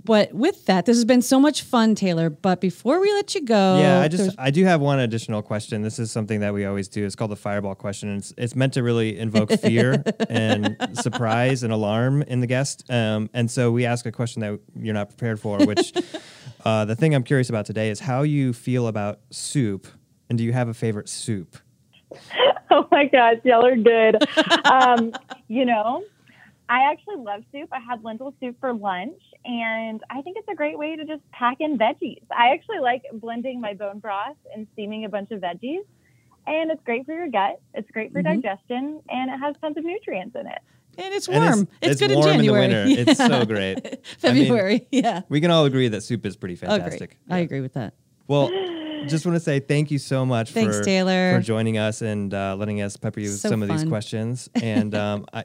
But 0.04 0.32
with 0.34 0.66
that, 0.66 0.84
this 0.84 0.96
has 0.96 1.04
been 1.04 1.22
so 1.22 1.40
much 1.40 1.62
fun, 1.62 1.94
Taylor. 1.94 2.28
But 2.28 2.60
before 2.60 3.00
we 3.00 3.10
let 3.12 3.34
you 3.34 3.42
go, 3.42 3.78
Yeah, 3.78 4.00
I 4.00 4.08
just 4.08 4.36
I 4.38 4.50
do 4.50 4.64
have 4.64 4.80
one 4.80 4.98
additional 4.98 5.40
question. 5.42 5.82
This 5.82 5.98
is 5.98 6.10
something 6.10 6.40
that 6.40 6.52
we 6.52 6.64
always 6.66 6.88
do. 6.88 7.04
It's 7.06 7.14
called 7.14 7.30
the 7.30 7.36
fireball 7.36 7.74
question. 7.74 8.10
And 8.10 8.18
it's 8.18 8.34
it's 8.36 8.54
meant 8.54 8.74
to 8.74 8.82
really 8.82 9.18
invoke 9.18 9.50
fear 9.60 10.02
and 10.28 10.76
surprise 10.92 11.62
and 11.62 11.72
alarm 11.72 12.22
in 12.22 12.40
the 12.40 12.46
guest. 12.46 12.84
Um, 12.90 13.30
and 13.32 13.50
so 13.50 13.70
we 13.72 13.86
ask 13.86 14.04
a 14.06 14.12
question 14.12 14.40
that 14.40 14.60
you're 14.78 14.94
not 14.94 15.08
prepared 15.08 15.40
for. 15.40 15.58
Which 15.64 15.92
uh, 16.64 16.84
the 16.84 16.96
thing 16.96 17.14
I'm 17.14 17.24
curious 17.24 17.48
about 17.48 17.64
today 17.66 17.90
is 17.90 18.00
how 18.00 18.22
you 18.22 18.52
feel 18.52 18.88
about 18.88 19.20
soup, 19.30 19.86
and 20.28 20.36
do 20.36 20.44
you 20.44 20.52
have 20.52 20.68
a 20.68 20.74
favorite 20.74 21.08
soup? 21.08 21.56
oh 22.70 22.86
my 22.90 23.06
gosh, 23.06 23.36
y'all 23.44 23.64
are 23.64 23.76
good. 23.76 24.16
um, 24.66 25.12
you 25.48 25.64
know, 25.64 26.04
I 26.68 26.90
actually 26.90 27.16
love 27.16 27.42
soup. 27.52 27.68
I 27.72 27.80
had 27.80 28.02
lentil 28.02 28.34
soup 28.40 28.56
for 28.58 28.72
lunch, 28.72 29.20
and 29.44 30.00
I 30.10 30.22
think 30.22 30.36
it's 30.38 30.48
a 30.50 30.54
great 30.54 30.78
way 30.78 30.96
to 30.96 31.04
just 31.04 31.20
pack 31.32 31.58
in 31.60 31.76
veggies. 31.76 32.22
I 32.36 32.52
actually 32.54 32.78
like 32.80 33.02
blending 33.12 33.60
my 33.60 33.74
bone 33.74 33.98
broth 33.98 34.36
and 34.54 34.66
steaming 34.72 35.04
a 35.04 35.08
bunch 35.08 35.30
of 35.30 35.40
veggies, 35.40 35.84
and 36.46 36.70
it's 36.70 36.82
great 36.84 37.04
for 37.04 37.12
your 37.14 37.28
gut. 37.28 37.60
It's 37.74 37.90
great 37.90 38.12
for 38.12 38.22
Mhm. 38.22 38.40
digestion, 38.42 39.00
and 39.10 39.30
it 39.30 39.38
has 39.38 39.54
tons 39.60 39.76
of 39.76 39.84
nutrients 39.84 40.34
in 40.36 40.46
it. 40.46 40.58
and 40.96 41.12
it's 41.12 41.26
And 41.28 41.42
warm. 41.42 41.68
It's, 41.82 42.00
good 42.00 42.12
warm 42.12 42.28
in 42.30 42.36
January. 42.44 42.68
the 42.68 42.74
winter. 42.84 43.00
It's 43.10 43.18
so 43.18 43.44
great. 43.44 43.78
I 44.22 44.32
mean, 44.32 44.44
February. 44.46 44.86
yeah. 44.92 45.22
We 45.28 45.40
can 45.40 45.50
all 45.50 45.64
agree 45.64 45.88
that 45.88 46.02
soup 46.02 46.24
is 46.24 46.36
pretty 46.36 46.54
Oh, 46.54 46.66
great. 46.68 46.80
fantastic. 46.82 47.18
I 47.28 47.38
agree 47.40 47.60
with 47.60 47.72
that. 47.74 47.94
Well, 48.28 48.52
just 49.04 49.26
want 49.26 49.34
to 49.34 49.40
say 49.40 49.58
thank 49.58 49.90
you 49.90 49.98
so 49.98 50.24
much 50.24 50.52
Thanks, 50.52 50.78
for, 50.78 50.84
Taylor. 50.84 51.34
for 51.36 51.40
joining 51.42 51.78
us 51.78 52.00
and 52.00 52.32
uh, 52.32 52.54
letting 52.56 52.80
us 52.80 52.96
pepper 52.96 53.18
you 53.20 53.28
with 53.30 53.40
So 53.40 53.48
some 53.48 53.60
of 53.62 53.68
these 53.68 53.84
questions. 53.84 54.48
And 54.54 54.94
um, 54.94 55.26
I, 55.34 55.42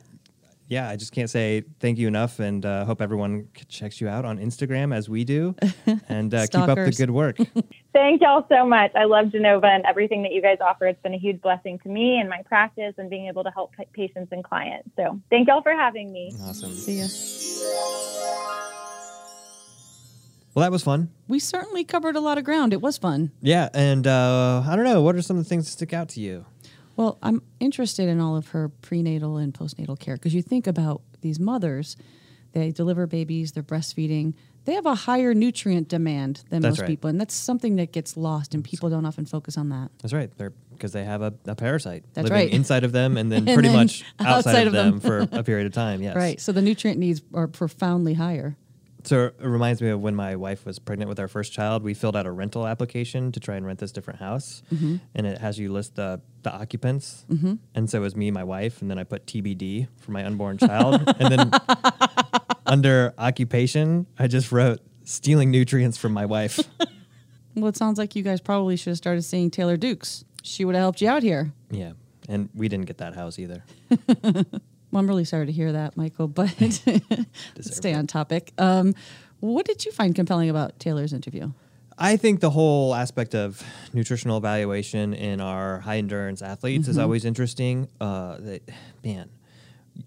yeah, 0.70 0.88
I 0.88 0.96
just 0.96 1.12
can't 1.12 1.30
say 1.30 1.64
thank 1.80 1.98
you 1.98 2.08
enough. 2.08 2.40
And 2.40 2.64
uh, 2.64 2.86
hope 2.86 3.02
everyone 3.02 3.50
checks 3.68 4.00
you 4.00 4.08
out 4.08 4.24
on 4.24 4.38
Instagram 4.38 4.96
as 4.96 5.10
we 5.10 5.26
do. 5.26 5.56
And 6.08 6.34
uh, 6.34 6.46
keep 6.48 6.62
up 6.62 6.76
the 6.76 6.92
good 6.96 7.10
work. 7.10 7.38
Thank 7.94 8.22
y'all 8.22 8.46
so 8.48 8.66
much. 8.66 8.92
I 8.96 9.06
love 9.06 9.32
Genova 9.32 9.68
and 9.68 9.84
everything 9.86 10.22
that 10.24 10.32
you 10.32 10.42
guys 10.42 10.58
offer. 10.62 10.86
It's 10.86 11.02
been 11.02 11.14
a 11.14 11.20
huge 11.20 11.42
blessing 11.42 11.80
to 11.80 11.90
me 11.90 12.20
and 12.20 12.30
my 12.30 12.42
practice 12.44 12.94
and 12.98 13.10
being 13.10 13.28
able 13.28 13.44
to 13.44 13.50
help 13.50 13.74
patients 13.94 14.32
and 14.32 14.44
clients. 14.44 14.90
So 14.96 15.20
thank 15.30 15.48
y'all 15.48 15.62
for 15.62 15.72
having 15.72 16.12
me. 16.12 16.32
awesome. 16.44 16.74
See 16.74 17.00
ya. 17.00 17.08
Well, 20.54 20.64
that 20.64 20.72
was 20.72 20.84
fun. 20.84 21.10
We 21.28 21.40
certainly 21.40 21.84
covered 21.84 22.16
a 22.16 22.20
lot 22.20 22.38
of 22.38 22.44
ground. 22.44 22.74
It 22.74 22.82
was 22.82 22.98
fun. 22.98 23.32
Yeah. 23.42 23.70
And 23.74 24.06
uh, 24.06 24.64
I 24.68 24.76
don't 24.76 24.86
know. 24.86 25.02
What 25.02 25.16
are 25.16 25.22
some 25.22 25.38
of 25.38 25.44
the 25.44 25.50
things 25.50 25.66
that 25.66 25.72
stick 25.72 25.94
out 25.94 26.10
to 26.10 26.20
you? 26.20 26.46
Well, 27.00 27.18
I'm 27.24 27.42
interested 27.62 28.10
in 28.10 28.20
all 28.20 28.36
of 28.36 28.50
her 28.50 28.68
prenatal 28.68 29.38
and 29.38 29.54
postnatal 29.54 29.98
care 29.98 30.18
because 30.18 30.34
you 30.34 30.42
think 30.42 30.68
about 30.68 31.02
these 31.22 31.40
mothers, 31.40 31.96
they 32.52 32.72
deliver 32.72 33.08
babies, 33.08 33.54
they're 33.54 33.64
breastfeeding, 33.64 34.34
they 34.66 34.74
have 34.74 34.86
a 34.86 34.96
higher 34.96 35.34
nutrient 35.34 35.88
demand 35.88 36.44
than 36.50 36.62
That's 36.62 36.74
most 36.74 36.80
right. 36.82 36.88
people. 36.90 37.10
And 37.10 37.18
that's 37.18 37.34
something 37.34 37.78
that 37.78 37.94
gets 37.94 38.18
lost, 38.18 38.54
and 38.54 38.66
people 38.66 38.90
don't 38.90 39.06
often 39.06 39.26
focus 39.26 39.58
on 39.58 39.70
that. 39.70 39.92
That's 40.02 40.12
right. 40.14 40.30
They're 40.38 40.52
because 40.74 40.92
they 40.92 41.06
have 41.06 41.22
a, 41.22 41.34
a 41.46 41.56
parasite 41.56 42.04
That's 42.16 42.26
living 42.30 42.48
right. 42.48 42.54
inside 42.54 42.84
of 42.84 42.92
them 42.92 43.16
and 43.16 43.32
then 43.32 43.48
And 43.48 43.54
pretty 43.56 43.70
then 43.70 43.78
much 43.78 44.04
outside, 44.20 44.34
outside 44.50 44.68
of 44.68 44.74
them. 44.74 45.00
for 45.00 45.20
a 45.32 45.42
period 45.42 45.68
of 45.68 45.72
time. 45.74 46.02
Yes. 46.04 46.16
Right. 46.18 46.42
So 46.42 46.52
the 46.52 46.62
nutrient 46.62 47.00
needs 47.00 47.22
are 47.34 47.48
profoundly 47.48 48.16
higher. 48.16 48.58
So 49.06 49.26
it 49.28 49.36
reminds 49.40 49.82
me 49.82 49.90
of 49.90 50.02
when 50.02 50.14
my 50.16 50.36
wife 50.36 50.66
was 50.66 50.78
pregnant 50.78 51.08
with 51.08 51.20
our 51.20 51.28
first 51.30 51.54
child. 51.54 51.84
We 51.84 51.94
filled 51.94 52.18
out 52.18 52.26
a 52.26 52.32
rental 52.32 52.68
application 52.68 53.32
to 53.32 53.40
try 53.40 53.56
and 53.56 53.66
rent 53.66 53.80
this 53.80 53.92
different 53.94 54.20
house, 54.20 54.62
Mm-hmm. 54.74 54.98
and 55.16 55.26
it 55.28 55.38
has 55.38 55.58
you 55.58 55.72
list 55.72 55.96
the 55.96 56.20
the 56.44 56.54
occupants. 56.54 57.26
And 57.76 57.90
so 57.90 57.98
it 58.00 58.02
was 58.02 58.16
me, 58.16 58.28
and 58.28 58.36
my 58.36 58.44
wife, 58.44 58.82
and 58.82 58.90
then 58.92 58.98
I 59.00 59.04
put 59.06 59.26
TBD 59.26 59.88
for 59.98 60.12
my 60.12 60.26
unborn 60.26 60.58
child, 60.58 61.02
and 61.20 61.32
then 61.34 61.52
under 62.66 63.14
occupation, 63.18 64.06
I 64.18 64.28
just 64.28 64.52
wrote 64.52 64.80
stealing 65.04 65.50
nutrients 65.52 65.98
from 65.98 66.12
my 66.14 66.26
wife. 66.26 66.60
Well, 67.56 67.68
it 67.68 67.76
sounds 67.76 67.98
like 67.98 68.16
you 68.16 68.22
guys 68.24 68.40
probably 68.40 68.78
should 68.78 68.92
have 68.92 68.98
started 68.98 69.24
seeing 69.24 69.50
Taylor 69.50 69.76
Dukes. 69.76 70.24
She 70.44 70.64
would 70.64 70.76
have 70.76 70.82
helped 70.84 71.02
you 71.02 71.10
out 71.10 71.24
here. 71.24 71.52
yeah, 71.72 71.94
and 72.30 72.48
we 72.54 72.70
didn't 72.70 72.86
get 72.86 73.00
that 73.00 73.16
house 73.16 73.38
either. 73.40 73.64
Well, 74.92 75.00
I'm 75.02 75.08
really 75.08 75.26
sorry 75.26 75.46
to 75.46 75.52
hear 75.52 75.72
that, 75.72 75.96
Michael, 75.98 76.28
but 76.28 76.50
stay 77.62 77.94
on 77.94 78.08
topic. 78.08 78.54
Um, 78.58 78.96
what 79.40 79.66
did 79.66 79.86
you 79.86 79.92
find 79.92 80.16
compelling 80.16 80.50
about 80.50 80.80
Taylor's 80.80 81.14
interview? 81.14 81.52
I 81.98 82.16
think 82.16 82.40
the 82.40 82.50
whole 82.50 82.96
aspect 82.96 83.36
of 83.36 83.62
nutritional 83.94 84.38
evaluation 84.38 85.14
in 85.14 85.42
our 85.42 85.80
high 85.82 85.98
endurance 85.98 86.42
athletes 86.42 86.88
is 86.88 86.98
always 86.98 87.26
interesting. 87.26 87.90
Uh, 88.00 88.38
they, 88.40 88.60
man, 89.04 89.30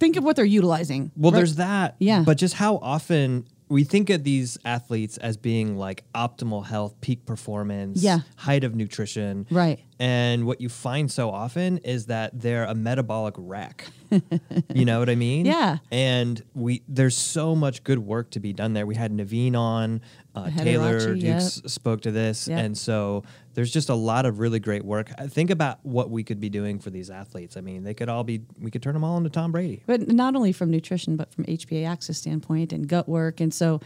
Think 0.01 0.17
of 0.17 0.25
what 0.25 0.37
they're 0.37 0.45
utilizing. 0.47 1.11
Well, 1.17 1.33
Right. 1.33 1.39
there's 1.41 1.57
that. 1.57 1.97
Yeah. 1.99 2.23
But 2.25 2.39
just 2.39 2.55
how 2.55 2.77
often 2.79 3.45
we 3.69 3.85
think 3.85 4.09
of 4.09 4.25
these 4.25 4.57
athletes 4.65 5.19
as 5.19 5.37
being 5.37 5.77
like 5.77 6.05
optimal 6.15 6.65
health, 6.65 6.95
peak 7.03 7.27
performance, 7.27 8.03
Yeah. 8.03 8.21
height 8.37 8.65
of 8.65 8.75
nutrition. 8.75 9.47
Right. 9.51 9.81
And 9.99 10.47
what 10.47 10.61
you 10.61 10.69
find 10.69 11.11
so 11.11 11.31
often 11.31 11.79
is 11.79 12.07
that 12.07 12.41
they're 12.41 12.65
a 12.65 12.75
metabolic 12.75 13.35
wreck. 13.39 13.87
you 14.75 14.85
know 14.85 14.99
what 14.99 15.09
I 15.09 15.15
mean? 15.15 15.47
Yeah. 15.47 15.79
And 15.91 16.43
we 16.55 16.83
there's 16.89 17.17
so 17.17 17.55
much 17.55 17.85
good 17.85 17.99
work 18.01 18.31
to 18.33 18.41
be 18.41 18.53
done 18.53 18.73
there. 18.73 18.85
We 18.85 18.95
had 18.97 19.13
Naveen 19.13 19.55
on, 19.55 20.01
uh, 20.35 20.51
Taylor 20.51 21.15
Dukes 21.15 21.63
spoke 21.67 22.03
to 22.03 22.11
this, 22.11 22.49
Yep. 22.49 22.59
and 22.59 22.77
so 22.79 23.23
there's 23.55 23.71
just 23.71 23.91
a 23.91 23.95
lot 23.95 24.27
of 24.27 24.39
really 24.39 24.59
great 24.61 24.85
work. 24.85 25.11
Think 25.29 25.51
about 25.51 25.79
what 25.85 26.11
we 26.11 26.25
could 26.25 26.41
be 26.41 26.49
doing 26.49 26.79
for 26.79 26.91
these 26.91 27.09
athletes. 27.11 27.57
I 27.57 27.61
mean, 27.61 27.85
they 27.85 27.95
could 27.95 28.09
all 28.09 28.25
be 28.25 28.43
we 28.61 28.71
could 28.71 28.83
turn 28.83 28.95
them 28.95 29.05
all 29.05 29.17
into 29.17 29.31
Tom 29.31 29.53
Brady. 29.53 29.83
But 29.87 30.09
not 30.09 30.35
only 30.35 30.53
from 30.53 30.71
nutrition, 30.71 31.17
but 31.17 31.33
from 31.33 31.45
HPA 31.45 31.87
axis 31.87 32.19
standpoint 32.19 32.73
and 32.73 32.89
gut 32.89 33.09
work. 33.09 33.41
And 33.41 33.53
so 33.55 33.81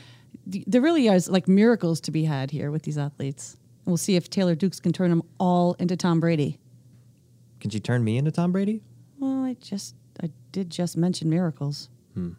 there 0.47 0.81
really 0.81 1.09
is 1.09 1.29
like 1.29 1.47
miracles 1.47 2.01
to 2.03 2.11
be 2.11 2.25
had 2.25 2.51
here 2.51 2.71
with 2.71 2.83
these 2.83 2.99
athletes. 2.99 3.57
We'll 3.87 3.96
see 3.96 4.16
if 4.16 4.29
Taylor 4.29 4.57
Dukes 4.57 4.81
can 4.81 4.92
turn 4.92 5.11
them 5.11 5.22
all 5.38 5.75
into 5.79 5.96
Tom 5.96 6.18
Brady. 6.20 6.59
Can 7.61 7.70
she 7.70 7.81
turn 7.81 8.05
me 8.05 8.18
into 8.18 8.33
Tom 8.33 8.53
Brady? 8.53 8.83
Well, 9.18 9.44
I 9.44 9.55
just, 9.55 9.94
I 10.22 10.31
did 10.53 10.70
just 10.70 10.96
mention 10.96 11.31
miracles. 11.31 11.88
Hmm. 12.14 12.33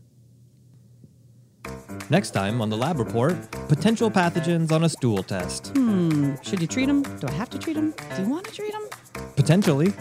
Next 2.10 2.32
time 2.32 2.62
on 2.62 2.70
the 2.70 2.78
lab 2.78 3.00
report, 3.00 3.36
potential 3.70 4.12
pathogens 4.12 4.72
on 4.72 4.84
a 4.84 4.90
stool 4.90 5.24
test. 5.24 5.68
Hmm, 5.70 6.36
should 6.42 6.62
you 6.62 6.68
treat 6.68 6.86
them? 6.86 7.02
Do 7.04 7.28
I 7.28 7.32
have 7.32 7.50
to 7.52 7.58
treat 7.58 7.74
them? 7.74 7.94
Do 8.16 8.22
you 8.22 8.30
want 8.30 8.46
to 8.46 8.52
treat 8.54 8.74
them? 8.74 8.88
Potentially. 9.36 9.94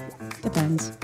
Depends. 0.43 0.99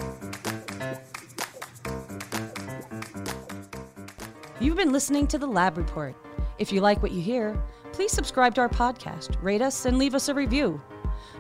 You've 4.61 4.77
been 4.77 4.93
listening 4.93 5.27
to 5.29 5.39
the 5.39 5.47
Lab 5.47 5.77
Report. 5.77 6.15
If 6.59 6.73
you 6.73 6.81
like 6.81 7.03
what 7.03 7.11
you 7.13 7.21
hear, 7.21 7.61
please 7.93 8.13
subscribe 8.13 8.55
to 8.55 8.61
our 8.63 8.69
podcast, 8.69 9.37
rate 9.43 9.63
us, 9.63 9.87
and 9.87 9.99
leave 9.99 10.15
us 10.15 10.29
a 10.29 10.35
review. 10.35 10.81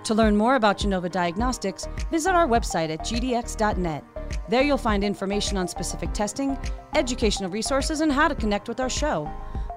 To 0.04 0.14
learn 0.14 0.36
more 0.36 0.56
about 0.56 0.78
Genova 0.78 1.08
Diagnostics, 1.08 1.88
visit 2.10 2.34
our 2.34 2.46
website 2.46 2.90
at 2.90 3.00
gdx.net. 3.00 4.04
There 4.48 4.62
you'll 4.62 4.78
find 4.78 5.04
information 5.04 5.56
on 5.56 5.68
specific 5.68 6.12
testing, 6.12 6.58
educational 6.94 7.50
resources, 7.50 8.00
and 8.00 8.10
how 8.10 8.28
to 8.28 8.34
connect 8.34 8.68
with 8.68 8.80
our 8.80 8.90
show. 8.90 9.30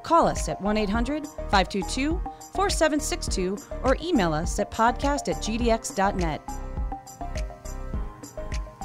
Call 0.04 0.28
us 0.28 0.50
at 0.50 0.62
1 0.62 0.78
800 0.78 1.26
522 1.26 2.22
4762 2.54 3.58
or 3.84 3.98
email 4.02 4.34
us 4.34 4.60
at 4.60 4.72
podcast 4.72 5.28
at 5.30 5.42
gdx.net. 5.42 6.64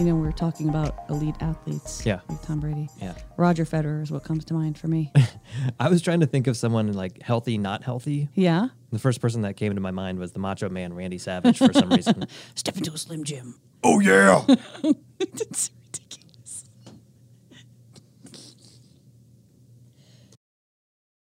You 0.01 0.07
know, 0.07 0.15
we 0.15 0.23
were 0.23 0.33
talking 0.33 0.71
about 0.71 0.95
elite 1.11 1.35
athletes. 1.41 2.07
Yeah. 2.07 2.21
Like 2.31 2.41
Tom 2.41 2.59
Brady. 2.59 2.89
Yeah. 3.03 3.13
Roger 3.37 3.67
Federer 3.67 4.03
is 4.03 4.11
what 4.11 4.25
comes 4.25 4.47
to 4.47 4.55
mind 4.55 4.79
for 4.79 4.89
me. 4.89 5.13
I 5.79 5.91
was 5.91 6.01
trying 6.01 6.21
to 6.21 6.27
think 6.27 6.47
of 6.47 6.57
someone 6.57 6.91
like 6.95 7.21
healthy, 7.21 7.59
not 7.59 7.85
healthy. 7.85 8.31
yeah. 8.35 8.69
The 8.93 8.99
first 8.99 9.21
person 9.21 9.43
that 9.43 9.59
came 9.59 9.75
to 9.75 9.81
my 9.81 9.91
mind 9.91 10.19
was 10.19 10.33
the 10.33 10.39
Macho 10.39 10.71
Man 10.71 10.95
Randy 10.95 11.19
Savage 11.19 11.59
for 11.59 11.71
some 11.75 11.91
reason. 11.91 12.27
Step 12.55 12.79
into 12.79 12.93
a 12.95 12.97
Slim 12.97 13.25
Jim. 13.25 13.57
oh 13.85 14.01
yeah. 14.01 14.43